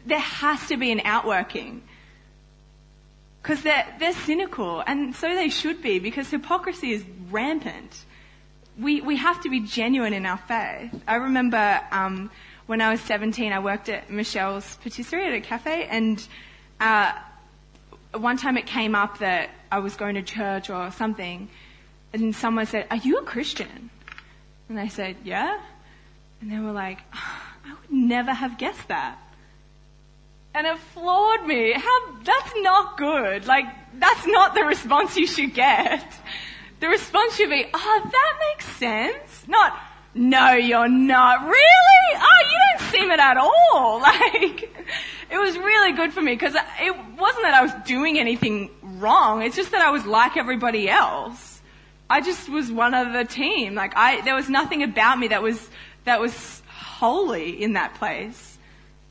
there 0.06 0.20
has 0.20 0.68
to 0.70 0.78
be 0.78 0.92
an 0.92 1.02
outworking. 1.04 1.84
Because 3.42 3.62
they're, 3.64 3.86
they're 4.00 4.14
cynical, 4.14 4.84
and 4.86 5.16
so 5.16 5.34
they 5.34 5.50
should 5.50 5.82
be, 5.82 5.98
because 5.98 6.30
hypocrisy 6.30 6.92
is 6.92 7.04
rampant. 7.32 8.06
We, 8.80 9.02
we 9.02 9.18
have 9.18 9.42
to 9.42 9.50
be 9.50 9.62
genuine 9.62 10.14
in 10.14 10.26
our 10.28 10.38
faith. 10.38 10.94
I 11.08 11.16
remember 11.16 11.82
um, 11.92 12.30
when 12.72 12.80
I 12.80 12.90
was 12.90 13.02
17, 13.02 13.52
I 13.52 13.60
worked 13.60 13.90
at 13.90 14.10
Michel's 14.10 14.78
Patisserie 14.78 15.28
at 15.28 15.34
a 15.34 15.42
cafe, 15.42 15.88
and 15.88 16.26
uh, 16.80 17.12
one 18.14 18.38
time 18.38 18.56
it 18.56 18.66
came 18.66 18.96
up 18.96 19.18
that 19.18 19.50
I 19.70 19.80
was 19.80 19.98
going 19.98 20.16
to 20.16 20.22
church 20.22 20.70
or 20.70 20.90
something, 20.92 21.50
and 22.14 22.34
someone 22.34 22.66
said, 22.66 22.88
Are 22.90 22.96
you 22.96 23.18
a 23.18 23.24
Christian? 23.24 23.90
And 24.70 24.80
I 24.80 24.88
said, 24.88 25.18
Yeah. 25.26 25.60
And 26.40 26.50
they 26.50 26.60
were 26.60 26.72
like, 26.72 27.00
oh, 27.14 27.42
I 27.66 27.74
would 27.74 27.92
never 27.92 28.32
have 28.32 28.58
guessed 28.58 28.88
that. 28.88 29.20
And 30.56 30.66
it 30.66 30.78
floored 30.78 31.46
me. 31.46 31.74
How, 31.74 32.16
that's 32.24 32.54
not 32.56 32.98
good. 32.98 33.48
Like, 33.48 33.66
that's 34.00 34.26
not 34.28 34.56
the 34.56 34.64
response 34.64 35.18
you 35.18 35.28
should 35.28 35.54
get. 35.54 36.06
The 36.80 36.88
response 36.88 37.36
should 37.36 37.50
be, 37.50 37.66
oh, 37.74 38.10
that 38.12 38.34
makes 38.50 38.66
sense. 38.78 39.46
Not, 39.48 39.78
no, 40.14 40.54
you're 40.54 40.90
not. 40.90 41.42
Really? 41.44 42.16
Oh, 42.16 42.50
you 42.50 42.58
don't 42.78 42.92
seem 42.92 43.12
it 43.12 43.20
at 43.20 43.38
all. 43.38 44.02
Like, 44.12 44.70
it 45.30 45.38
was 45.38 45.58
really 45.58 45.94
good 45.94 46.12
for 46.12 46.22
me 46.22 46.34
because 46.34 46.56
it 46.56 46.96
wasn't 47.18 47.44
that 47.44 47.54
I 47.54 47.62
was 47.62 47.72
doing 47.86 48.20
anything 48.20 48.70
wrong. 48.82 49.44
It's 49.44 49.56
just 49.56 49.72
that 49.72 49.82
I 49.82 49.92
was 49.92 50.06
like 50.06 50.36
everybody 50.36 50.90
else. 50.90 51.62
I 52.10 52.20
just 52.20 52.50
was 52.50 52.70
one 52.70 52.94
of 52.94 53.14
the 53.14 53.24
team. 53.24 53.74
Like, 53.74 53.94
I, 53.96 54.20
there 54.22 54.36
was 54.36 54.50
nothing 54.50 54.84
about 54.84 55.20
me 55.20 55.30
that 55.30 55.42
was, 55.42 55.70
that 56.04 56.20
was 56.20 56.62
holy 56.68 57.62
in 57.64 57.74
that 57.74 57.96
place 57.96 58.52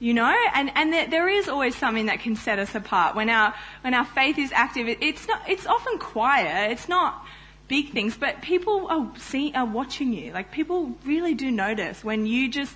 you 0.00 0.14
know 0.14 0.34
and 0.54 0.72
and 0.74 1.12
there 1.12 1.28
is 1.28 1.48
always 1.48 1.76
something 1.76 2.06
that 2.06 2.20
can 2.20 2.34
set 2.34 2.58
us 2.58 2.74
apart 2.74 3.14
when 3.14 3.28
our 3.28 3.54
when 3.82 3.94
our 3.94 4.04
faith 4.04 4.38
is 4.38 4.50
active 4.52 4.88
it, 4.88 4.98
it's 5.00 5.28
not 5.28 5.42
it's 5.48 5.66
often 5.66 5.98
quiet 5.98 6.72
it's 6.72 6.88
not 6.88 7.24
big 7.70 7.90
things 7.90 8.18
but 8.18 8.42
people 8.42 8.88
are 8.90 9.11
see 9.16 9.52
are 9.54 9.64
watching 9.64 10.12
you 10.12 10.33
like 10.33 10.50
people 10.50 10.92
really 11.06 11.35
do 11.35 11.50
notice 11.50 12.04
when 12.04 12.26
you 12.26 12.50
just 12.50 12.74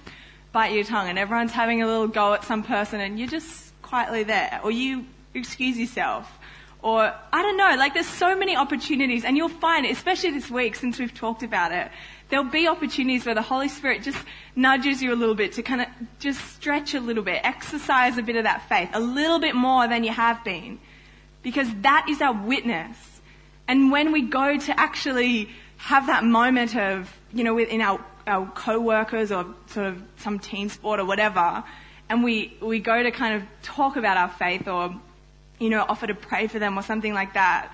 bite 0.52 0.72
your 0.72 0.84
tongue 0.84 1.08
and 1.08 1.18
everyone's 1.18 1.52
having 1.52 1.82
a 1.82 1.86
little 1.86 2.08
go 2.08 2.32
at 2.32 2.44
some 2.44 2.62
person 2.62 3.00
and 3.00 3.18
you're 3.18 3.28
just 3.28 3.72
quietly 3.82 4.22
there 4.22 4.60
or 4.62 4.70
you 4.70 5.04
excuse 5.34 5.76
yourself 5.76 6.38
or 6.84 7.14
I 7.32 7.40
don't 7.40 7.56
know, 7.56 7.76
like 7.78 7.94
there's 7.94 8.06
so 8.06 8.36
many 8.36 8.54
opportunities 8.56 9.24
and 9.24 9.38
you'll 9.38 9.48
find, 9.48 9.86
especially 9.86 10.32
this 10.32 10.50
week 10.50 10.74
since 10.74 10.98
we've 10.98 11.14
talked 11.14 11.42
about 11.42 11.72
it, 11.72 11.90
there'll 12.28 12.44
be 12.44 12.68
opportunities 12.68 13.24
where 13.24 13.34
the 13.34 13.40
Holy 13.40 13.68
Spirit 13.68 14.02
just 14.02 14.22
nudges 14.54 15.02
you 15.02 15.10
a 15.10 15.16
little 15.16 15.34
bit 15.34 15.52
to 15.52 15.62
kind 15.62 15.80
of 15.80 15.88
just 16.18 16.44
stretch 16.44 16.92
a 16.92 17.00
little 17.00 17.22
bit, 17.22 17.40
exercise 17.42 18.18
a 18.18 18.22
bit 18.22 18.36
of 18.36 18.44
that 18.44 18.68
faith, 18.68 18.90
a 18.92 19.00
little 19.00 19.40
bit 19.40 19.54
more 19.54 19.88
than 19.88 20.04
you 20.04 20.12
have 20.12 20.44
been. 20.44 20.78
Because 21.42 21.68
that 21.80 22.06
is 22.10 22.20
our 22.20 22.34
witness. 22.34 23.13
And 23.66 23.90
when 23.90 24.12
we 24.12 24.22
go 24.22 24.58
to 24.58 24.80
actually 24.80 25.48
have 25.76 26.06
that 26.06 26.24
moment 26.24 26.76
of, 26.76 27.12
you 27.32 27.44
know, 27.44 27.58
in 27.58 27.80
our, 27.80 28.04
our 28.26 28.46
co-workers 28.46 29.32
or 29.32 29.46
sort 29.66 29.86
of 29.86 30.02
some 30.16 30.38
team 30.38 30.68
sport 30.68 31.00
or 31.00 31.04
whatever, 31.04 31.64
and 32.08 32.22
we, 32.22 32.56
we 32.60 32.80
go 32.80 33.02
to 33.02 33.10
kind 33.10 33.36
of 33.36 33.42
talk 33.62 33.96
about 33.96 34.16
our 34.16 34.28
faith 34.28 34.68
or, 34.68 34.94
you 35.58 35.70
know, 35.70 35.84
offer 35.88 36.06
to 36.06 36.14
pray 36.14 36.46
for 36.46 36.58
them 36.58 36.78
or 36.78 36.82
something 36.82 37.14
like 37.14 37.34
that, 37.34 37.72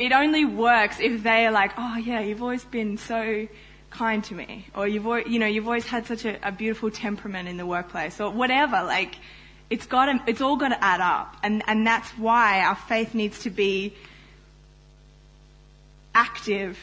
it 0.00 0.12
only 0.12 0.44
works 0.44 0.98
if 0.98 1.22
they 1.22 1.46
are 1.46 1.52
like, 1.52 1.72
oh 1.76 1.96
yeah, 1.96 2.20
you've 2.20 2.42
always 2.42 2.64
been 2.64 2.96
so 2.96 3.46
kind 3.90 4.24
to 4.24 4.34
me, 4.34 4.66
or 4.74 4.88
you've 4.88 5.04
you 5.26 5.38
know 5.38 5.46
you've 5.46 5.66
always 5.66 5.86
had 5.86 6.06
such 6.06 6.24
a, 6.24 6.38
a 6.46 6.52
beautiful 6.52 6.90
temperament 6.90 7.48
in 7.48 7.56
the 7.56 7.66
workplace, 7.66 8.20
or 8.20 8.30
whatever. 8.30 8.82
Like, 8.82 9.16
it's 9.70 9.86
got 9.86 10.06
to, 10.06 10.20
it's 10.26 10.40
all 10.40 10.56
got 10.56 10.70
to 10.70 10.84
add 10.84 11.00
up, 11.00 11.36
and 11.42 11.62
and 11.66 11.86
that's 11.86 12.10
why 12.18 12.60
our 12.60 12.74
faith 12.74 13.14
needs 13.14 13.44
to 13.44 13.50
be 13.50 13.94
active, 16.12 16.76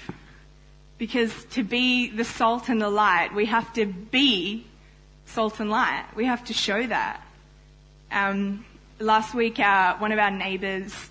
because 0.97 1.43
to 1.51 1.63
be 1.63 2.09
the 2.09 2.23
salt 2.23 2.69
and 2.69 2.81
the 2.81 2.89
light, 2.89 3.35
we 3.35 3.45
have 3.45 3.71
to 3.73 3.85
be 3.85 4.65
salt 5.25 5.59
and 5.59 5.69
light. 5.69 6.05
We 6.15 6.25
have 6.25 6.45
to 6.45 6.53
show 6.53 6.87
that. 6.87 7.21
Um, 8.09 8.65
last 8.99 9.35
week, 9.35 9.59
uh, 9.59 9.97
one 9.97 10.13
of 10.13 10.19
our 10.19 10.31
neighbours 10.31 11.09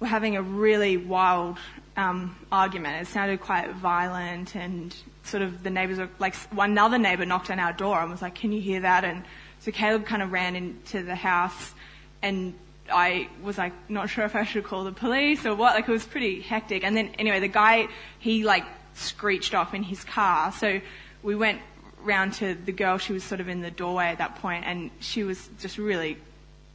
were 0.00 0.06
having 0.06 0.36
a 0.36 0.42
really 0.42 0.96
wild 0.96 1.58
um, 1.98 2.34
argument. 2.50 3.02
It 3.02 3.06
sounded 3.08 3.42
quite 3.42 3.70
violent, 3.74 4.56
and 4.56 4.96
sort 5.24 5.42
of 5.42 5.62
the 5.62 5.70
neighbours 5.70 5.98
were 5.98 6.08
like 6.18 6.34
another 6.56 6.96
neighbour 6.96 7.26
knocked 7.26 7.50
on 7.50 7.58
our 7.58 7.74
door 7.74 8.00
and 8.00 8.10
was 8.10 8.22
like, 8.22 8.34
"Can 8.34 8.52
you 8.52 8.62
hear 8.62 8.80
that?" 8.80 9.04
And 9.04 9.24
so 9.66 9.72
Caleb 9.72 10.06
kind 10.06 10.22
of 10.22 10.30
ran 10.30 10.54
into 10.54 11.02
the 11.02 11.16
house, 11.16 11.74
and 12.22 12.54
I 12.88 13.28
was 13.42 13.58
like, 13.58 13.72
not 13.90 14.08
sure 14.08 14.24
if 14.24 14.36
I 14.36 14.44
should 14.44 14.62
call 14.62 14.84
the 14.84 14.92
police 14.92 15.44
or 15.44 15.56
what. 15.56 15.74
Like 15.74 15.88
it 15.88 15.90
was 15.90 16.04
pretty 16.04 16.40
hectic. 16.40 16.84
And 16.84 16.96
then 16.96 17.08
anyway, 17.18 17.40
the 17.40 17.48
guy 17.48 17.88
he 18.20 18.44
like 18.44 18.62
screeched 18.94 19.56
off 19.56 19.74
in 19.74 19.82
his 19.82 20.04
car. 20.04 20.52
So 20.52 20.80
we 21.24 21.34
went 21.34 21.62
round 22.04 22.34
to 22.34 22.54
the 22.54 22.70
girl. 22.70 22.98
She 22.98 23.12
was 23.12 23.24
sort 23.24 23.40
of 23.40 23.48
in 23.48 23.60
the 23.60 23.72
doorway 23.72 24.04
at 24.04 24.18
that 24.18 24.36
point, 24.36 24.64
and 24.66 24.92
she 25.00 25.24
was 25.24 25.50
just 25.58 25.78
really 25.78 26.16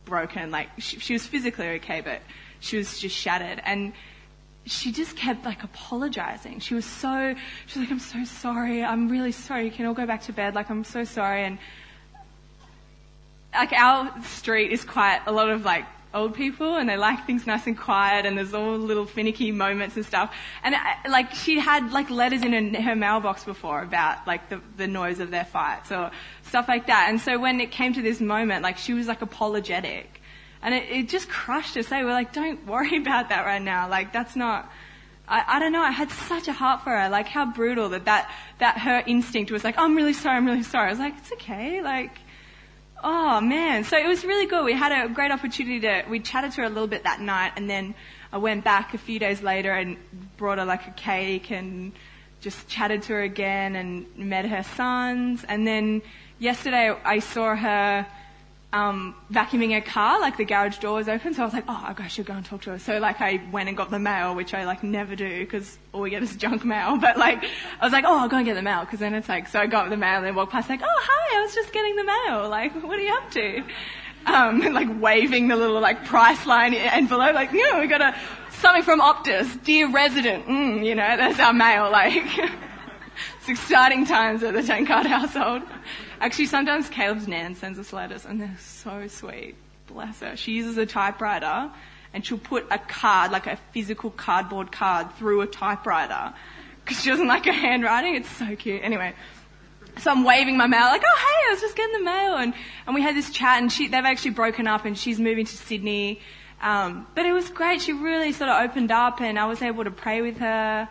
broken. 0.03 0.51
Like 0.51 0.67
she, 0.77 0.99
she 0.99 1.13
was 1.13 1.25
physically 1.25 1.69
okay, 1.75 2.01
but 2.01 2.19
she 2.59 2.75
was 2.75 2.99
just 2.99 3.15
shattered. 3.15 3.61
And 3.63 3.93
she 4.65 4.91
just 4.91 5.15
kept 5.15 5.45
like 5.45 5.63
apologizing. 5.63 6.59
She 6.59 6.73
was 6.73 6.83
so, 6.83 7.35
she 7.67 7.79
was 7.79 7.87
like, 7.87 7.91
I'm 7.91 7.99
so 7.99 8.25
sorry. 8.25 8.83
I'm 8.83 9.07
really 9.07 9.31
sorry. 9.31 9.69
Can 9.69 9.85
all 9.85 9.93
go 9.93 10.05
back 10.05 10.23
to 10.23 10.33
bed? 10.33 10.55
Like, 10.55 10.69
I'm 10.69 10.83
so 10.83 11.05
sorry. 11.05 11.45
And 11.45 11.57
like 13.53 13.73
our 13.73 14.13
street 14.23 14.71
is 14.71 14.83
quite 14.83 15.21
a 15.25 15.31
lot 15.31 15.49
of 15.49 15.65
like 15.65 15.85
old 16.13 16.33
people 16.33 16.75
and 16.75 16.89
they 16.89 16.97
like 16.97 17.25
things 17.25 17.47
nice 17.47 17.67
and 17.67 17.77
quiet 17.77 18.25
and 18.25 18.37
there's 18.37 18.53
all 18.53 18.77
little 18.77 19.05
finicky 19.05 19.51
moments 19.51 19.95
and 19.95 20.05
stuff. 20.05 20.33
And 20.63 20.75
I, 20.75 20.97
like 21.07 21.33
she 21.33 21.59
had 21.59 21.91
like 21.91 22.09
letters 22.09 22.43
in 22.43 22.73
her, 22.73 22.81
her 22.81 22.95
mailbox 22.95 23.43
before 23.43 23.81
about 23.81 24.25
like 24.27 24.49
the, 24.49 24.61
the 24.77 24.87
noise 24.87 25.19
of 25.19 25.31
their 25.31 25.45
fights 25.45 25.91
or 25.91 26.11
stuff 26.43 26.67
like 26.67 26.87
that. 26.87 27.07
And 27.09 27.19
so 27.19 27.39
when 27.39 27.61
it 27.61 27.71
came 27.71 27.93
to 27.93 28.01
this 28.01 28.19
moment, 28.19 28.63
like 28.63 28.77
she 28.77 28.93
was 28.93 29.07
like 29.07 29.21
apologetic. 29.21 30.21
And 30.61 30.75
it, 30.75 30.89
it 30.89 31.09
just 31.09 31.27
crushed 31.29 31.75
us. 31.77 31.89
Were 31.89 32.03
like, 32.05 32.33
don't 32.33 32.65
worry 32.67 32.97
about 33.01 33.29
that 33.29 33.45
right 33.45 33.61
now. 33.61 33.89
Like, 33.89 34.13
that's 34.13 34.35
not, 34.35 34.71
I, 35.27 35.43
I 35.47 35.59
don't 35.59 35.71
know, 35.71 35.81
I 35.81 35.91
had 35.91 36.11
such 36.11 36.47
a 36.47 36.53
heart 36.53 36.83
for 36.83 36.91
her. 36.91 37.09
Like, 37.09 37.27
how 37.27 37.45
brutal 37.45 37.89
that, 37.89 38.05
that, 38.05 38.31
that 38.59 38.77
her 38.79 39.03
instinct 39.05 39.51
was 39.51 39.63
like, 39.63 39.75
oh, 39.77 39.83
I'm 39.83 39.95
really 39.95 40.13
sorry, 40.13 40.37
I'm 40.37 40.45
really 40.45 40.63
sorry. 40.63 40.87
I 40.87 40.91
was 40.91 40.99
like, 40.99 41.17
it's 41.17 41.31
okay. 41.33 41.81
Like, 41.81 42.17
oh 43.03 43.41
man. 43.41 43.83
So 43.83 43.97
it 43.97 44.07
was 44.07 44.23
really 44.23 44.45
good. 44.45 44.63
We 44.65 44.73
had 44.73 44.91
a 44.91 45.13
great 45.13 45.31
opportunity 45.31 45.79
to, 45.81 46.03
we 46.09 46.19
chatted 46.19 46.51
to 46.53 46.61
her 46.61 46.67
a 46.67 46.69
little 46.69 46.87
bit 46.87 47.03
that 47.03 47.21
night 47.21 47.53
and 47.55 47.69
then 47.69 47.95
I 48.31 48.37
went 48.37 48.63
back 48.63 48.93
a 48.93 48.97
few 48.97 49.19
days 49.19 49.41
later 49.41 49.71
and 49.71 49.97
brought 50.37 50.57
her 50.57 50.65
like 50.65 50.87
a 50.87 50.91
cake 50.91 51.51
and 51.51 51.91
just 52.39 52.67
chatted 52.67 53.03
to 53.03 53.13
her 53.13 53.21
again 53.21 53.75
and 53.75 54.05
met 54.17 54.45
her 54.45 54.63
sons. 54.63 55.43
And 55.47 55.67
then 55.67 56.01
yesterday 56.39 56.95
I 57.03 57.19
saw 57.19 57.55
her 57.55 58.07
um, 58.73 59.15
vacuuming 59.31 59.75
a 59.77 59.81
car, 59.81 60.19
like 60.21 60.37
the 60.37 60.45
garage 60.45 60.77
door 60.77 60.95
was 60.95 61.09
open, 61.09 61.33
so 61.33 61.41
I 61.41 61.45
was 61.45 61.53
like, 61.53 61.65
oh, 61.67 61.93
I 61.97 62.07
should 62.07 62.25
go 62.25 62.33
and 62.33 62.45
talk 62.45 62.61
to 62.63 62.71
her. 62.71 62.79
So 62.79 62.99
like 62.99 63.19
I 63.19 63.41
went 63.51 63.67
and 63.67 63.77
got 63.77 63.91
the 63.91 63.99
mail, 63.99 64.33
which 64.33 64.53
I 64.53 64.65
like 64.65 64.81
never 64.81 65.15
do 65.15 65.39
because 65.41 65.77
all 65.91 66.01
we 66.01 66.09
get 66.09 66.23
is 66.23 66.35
junk 66.35 66.63
mail. 66.63 66.97
But 67.01 67.17
like 67.17 67.43
I 67.79 67.85
was 67.85 67.91
like, 67.91 68.05
oh, 68.07 68.19
I'll 68.19 68.29
go 68.29 68.37
and 68.37 68.45
get 68.45 68.53
the 68.53 68.61
mail 68.61 68.81
because 68.81 68.99
then 68.99 69.13
it's 69.13 69.27
like, 69.27 69.47
so 69.47 69.59
I 69.59 69.67
got 69.67 69.89
the 69.89 69.97
mail 69.97 70.17
and 70.17 70.25
then 70.25 70.35
walked 70.35 70.51
past 70.51 70.69
like, 70.69 70.81
oh, 70.83 70.87
hi, 71.01 71.37
I 71.37 71.41
was 71.41 71.53
just 71.53 71.73
getting 71.73 71.95
the 71.95 72.03
mail. 72.03 72.49
Like, 72.49 72.73
what 72.83 72.97
are 72.97 73.01
you 73.01 73.13
up 73.13 73.31
to? 73.31 73.63
Um, 74.25 74.59
like 74.73 75.01
waving 75.01 75.47
the 75.49 75.55
little 75.55 75.81
like 75.81 76.05
Priceline 76.05 76.73
envelope, 76.73 77.33
like, 77.33 77.51
you 77.51 77.69
know, 77.71 77.79
we 77.79 77.87
got 77.87 78.01
a 78.01 78.15
something 78.51 78.83
from 78.83 79.01
Optus, 79.01 79.61
dear 79.63 79.91
resident. 79.91 80.47
Mm, 80.47 80.85
you 80.85 80.95
know, 80.95 81.17
that's 81.17 81.39
our 81.39 81.53
mail. 81.53 81.91
Like, 81.91 82.23
it's 83.41 83.49
exciting 83.49 84.05
times 84.05 84.43
at 84.43 84.53
the 84.53 84.61
Tankard 84.61 85.07
household. 85.07 85.63
Actually, 86.19 86.45
sometimes 86.45 86.87
Caleb's 86.89 87.27
nan 87.27 87.55
sends 87.55 87.79
us 87.79 87.91
letters 87.91 88.23
and 88.23 88.39
they're 88.39 88.57
so 88.59 89.07
sweet. 89.07 89.55
Bless 89.87 90.19
her. 90.19 90.35
She 90.37 90.51
uses 90.51 90.77
a 90.77 90.85
typewriter 90.85 91.71
and 92.13 92.23
she'll 92.23 92.37
put 92.37 92.67
a 92.69 92.77
card, 92.77 93.31
like 93.31 93.47
a 93.47 93.57
physical 93.71 94.11
cardboard 94.11 94.71
card 94.71 95.11
through 95.15 95.41
a 95.41 95.47
typewriter 95.47 96.35
because 96.85 97.01
she 97.01 97.09
doesn't 97.09 97.27
like 97.27 97.45
her 97.45 97.51
handwriting. 97.51 98.13
It's 98.15 98.29
so 98.29 98.55
cute. 98.55 98.83
Anyway. 98.83 99.15
So 99.97 100.11
I'm 100.11 100.23
waving 100.23 100.55
my 100.55 100.67
mail 100.67 100.81
like, 100.81 101.03
oh 101.03 101.17
hey, 101.17 101.49
I 101.49 101.53
was 101.53 101.61
just 101.61 101.75
getting 101.75 101.97
the 101.97 102.05
mail 102.05 102.35
and, 102.35 102.53
and 102.85 102.93
we 102.95 103.01
had 103.01 103.15
this 103.15 103.31
chat 103.31 103.59
and 103.59 103.71
she, 103.71 103.87
they've 103.87 104.05
actually 104.05 104.31
broken 104.31 104.67
up 104.67 104.85
and 104.85 104.95
she's 104.95 105.19
moving 105.19 105.47
to 105.47 105.57
Sydney. 105.57 106.21
Um, 106.61 107.07
but 107.15 107.25
it 107.25 107.33
was 107.33 107.49
great. 107.49 107.81
She 107.81 107.91
really 107.91 108.33
sort 108.33 108.51
of 108.51 108.69
opened 108.69 108.91
up 108.91 109.19
and 109.19 109.39
I 109.39 109.47
was 109.47 109.63
able 109.63 109.83
to 109.83 109.91
pray 109.91 110.21
with 110.21 110.37
her 110.37 110.87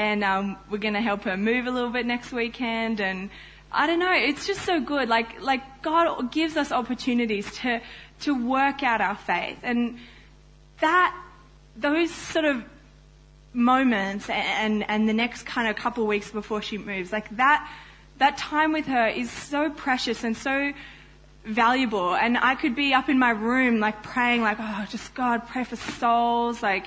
and 0.00 0.24
um, 0.24 0.56
we're 0.70 0.78
going 0.78 0.94
to 0.94 1.02
help 1.02 1.24
her 1.24 1.36
move 1.36 1.66
a 1.66 1.70
little 1.70 1.90
bit 1.90 2.06
next 2.06 2.32
weekend 2.32 3.02
and 3.02 3.28
I 3.70 3.86
don't 3.86 3.98
know, 3.98 4.14
it's 4.14 4.46
just 4.46 4.62
so 4.62 4.80
good. 4.80 5.10
Like, 5.10 5.42
like 5.42 5.82
God 5.82 6.32
gives 6.32 6.56
us 6.56 6.72
opportunities 6.72 7.52
to, 7.56 7.82
to 8.20 8.48
work 8.48 8.82
out 8.82 9.02
our 9.02 9.14
faith. 9.14 9.58
And 9.62 9.98
that, 10.80 11.14
those 11.76 12.10
sort 12.10 12.46
of 12.46 12.64
moments 13.52 14.30
and, 14.30 14.88
and 14.88 15.06
the 15.06 15.12
next 15.12 15.42
kind 15.42 15.68
of 15.68 15.76
couple 15.76 16.04
of 16.04 16.08
weeks 16.08 16.30
before 16.30 16.62
she 16.62 16.78
moves, 16.78 17.12
like 17.12 17.36
that, 17.36 17.70
that 18.16 18.38
time 18.38 18.72
with 18.72 18.86
her 18.86 19.06
is 19.06 19.30
so 19.30 19.68
precious 19.68 20.24
and 20.24 20.34
so 20.34 20.72
valuable. 21.44 22.14
And 22.14 22.38
I 22.38 22.54
could 22.54 22.74
be 22.74 22.94
up 22.94 23.10
in 23.10 23.18
my 23.18 23.30
room, 23.30 23.80
like 23.80 24.02
praying, 24.02 24.40
like, 24.40 24.56
oh, 24.58 24.86
just 24.88 25.12
God, 25.12 25.46
pray 25.46 25.64
for 25.64 25.76
souls, 25.76 26.62
like, 26.62 26.86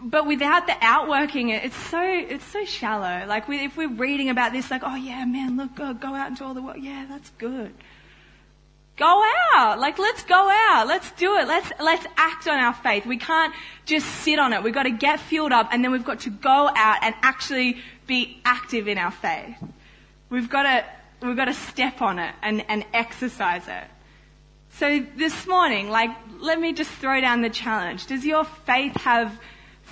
but 0.00 0.26
without 0.26 0.66
the 0.66 0.76
outworking 0.80 1.50
it, 1.50 1.64
it's 1.64 1.76
so, 1.76 2.02
it's 2.02 2.44
so 2.44 2.64
shallow. 2.64 3.26
Like 3.26 3.48
we, 3.48 3.64
if 3.64 3.76
we're 3.76 3.88
reading 3.88 4.28
about 4.28 4.52
this, 4.52 4.70
like, 4.70 4.82
oh 4.84 4.96
yeah, 4.96 5.24
man, 5.24 5.56
look, 5.56 5.74
go, 5.74 5.94
go 5.94 6.14
out 6.14 6.28
into 6.28 6.44
all 6.44 6.54
the 6.54 6.62
world. 6.62 6.78
Yeah, 6.80 7.06
that's 7.08 7.30
good. 7.38 7.72
Go 8.96 9.22
out. 9.54 9.78
Like, 9.78 9.98
let's 9.98 10.22
go 10.22 10.48
out. 10.50 10.86
Let's 10.86 11.10
do 11.12 11.36
it. 11.36 11.46
Let's, 11.46 11.70
let's 11.80 12.06
act 12.16 12.48
on 12.48 12.58
our 12.58 12.72
faith. 12.72 13.04
We 13.04 13.18
can't 13.18 13.54
just 13.84 14.06
sit 14.06 14.38
on 14.38 14.52
it. 14.52 14.62
We've 14.62 14.72
got 14.72 14.84
to 14.84 14.90
get 14.90 15.20
filled 15.20 15.52
up 15.52 15.68
and 15.70 15.84
then 15.84 15.92
we've 15.92 16.04
got 16.04 16.20
to 16.20 16.30
go 16.30 16.70
out 16.74 17.02
and 17.02 17.14
actually 17.22 17.78
be 18.06 18.40
active 18.44 18.88
in 18.88 18.96
our 18.96 19.10
faith. 19.10 19.56
We've 20.30 20.48
got 20.48 20.62
to, 20.62 20.84
we've 21.26 21.36
got 21.36 21.46
to 21.46 21.54
step 21.54 22.00
on 22.00 22.18
it 22.18 22.34
and, 22.42 22.64
and 22.68 22.84
exercise 22.94 23.68
it. 23.68 23.84
So 24.70 25.04
this 25.16 25.46
morning, 25.46 25.90
like, 25.90 26.10
let 26.40 26.60
me 26.60 26.72
just 26.72 26.90
throw 26.90 27.20
down 27.20 27.42
the 27.42 27.50
challenge. 27.50 28.06
Does 28.06 28.24
your 28.24 28.44
faith 28.44 28.94
have 29.02 29.38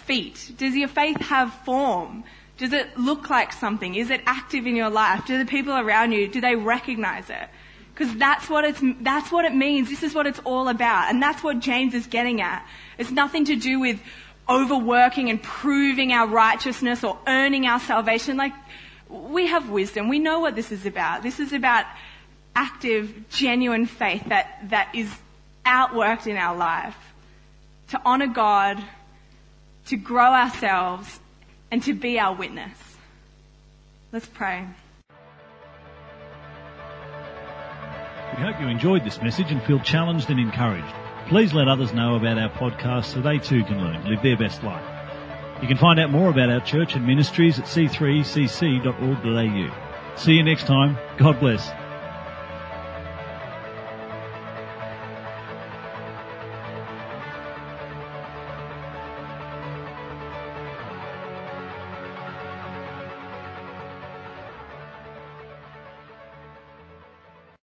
feet? 0.07 0.53
Does 0.57 0.75
your 0.75 0.88
faith 0.88 1.21
have 1.21 1.53
form? 1.64 2.25
Does 2.57 2.73
it 2.73 2.99
look 2.99 3.31
like 3.31 3.53
something? 3.53 3.95
Is 3.95 4.11
it 4.11 4.21
active 4.27 4.67
in 4.67 4.77
your 4.77 4.90
life? 4.90 5.27
Do 5.27 5.38
the 5.38 5.45
people 5.45 5.73
around 5.75 6.12
you, 6.12 6.29
do 6.29 6.40
they 6.40 6.55
recognize 6.55 7.29
it? 7.31 7.49
Because 7.93 8.14
that's 8.17 8.49
what 8.51 8.64
it's, 8.64 8.81
that's 9.01 9.31
what 9.31 9.45
it 9.45 9.55
means. 9.55 9.88
This 9.88 10.03
is 10.03 10.14
what 10.14 10.27
it's 10.27 10.40
all 10.45 10.69
about. 10.69 11.11
And 11.11 11.23
that's 11.23 11.43
what 11.43 11.61
James 11.61 11.95
is 11.95 12.07
getting 12.07 12.40
at. 12.40 12.67
It's 12.99 13.11
nothing 13.11 13.45
to 13.47 13.57
do 13.57 13.79
with 13.79 14.01
overworking 14.49 15.31
and 15.31 15.43
proving 15.43 16.12
our 16.12 16.27
righteousness 16.27 17.05
or 17.05 17.19
earning 17.27 17.67
our 17.67 17.81
salvation. 17.81 18.37
Like, 18.37 18.53
we 19.09 19.47
have 19.47 19.71
wisdom. 19.71 20.09
We 20.09 20.19
know 20.19 20.40
what 20.40 20.57
this 20.57 20.73
is 20.73 20.87
about. 20.87 21.23
This 21.23 21.38
is 21.38 21.53
about 21.53 21.87
active, 22.57 23.29
genuine 23.31 23.87
faith 23.87 24.25
that, 24.27 24.71
that 24.71 24.95
is 24.95 25.12
outworked 25.64 26.27
in 26.27 26.37
our 26.37 26.57
life. 26.57 26.97
To 27.88 28.01
honor 28.05 28.27
God, 28.27 28.83
to 29.87 29.97
grow 29.97 30.33
ourselves, 30.33 31.20
and 31.70 31.83
to 31.83 31.92
be 31.92 32.18
our 32.18 32.35
witness. 32.35 32.79
Let's 34.12 34.27
pray. 34.27 34.66
We 38.37 38.42
hope 38.42 38.61
you 38.61 38.68
enjoyed 38.68 39.05
this 39.05 39.20
message 39.23 39.51
and 39.51 39.62
feel 39.62 39.81
challenged 39.81 40.31
and 40.31 40.40
encouraged. 40.40 40.94
Please 41.29 41.53
let 41.53 41.68
others 41.68 41.92
know 41.92 42.16
about 42.16 42.38
our 42.38 42.51
podcast 42.51 43.07
so 43.07 43.20
they 43.20 43.38
too 43.38 43.64
can 43.64 43.81
learn 43.81 44.09
live 44.09 44.23
their 44.23 44.37
best 44.37 44.62
life. 44.62 44.85
You 45.62 45.68
can 45.68 45.77
find 45.77 46.01
out 46.01 46.11
more 46.11 46.31
about 46.31 46.51
our 46.51 46.61
church 46.61 46.94
and 46.94 47.07
ministries 47.07 47.59
at 47.59 47.66
c3cc.org.au. 47.66 50.16
See 50.16 50.33
you 50.33 50.42
next 50.42 50.66
time. 50.66 50.97
God 51.16 51.38
bless. 51.40 51.70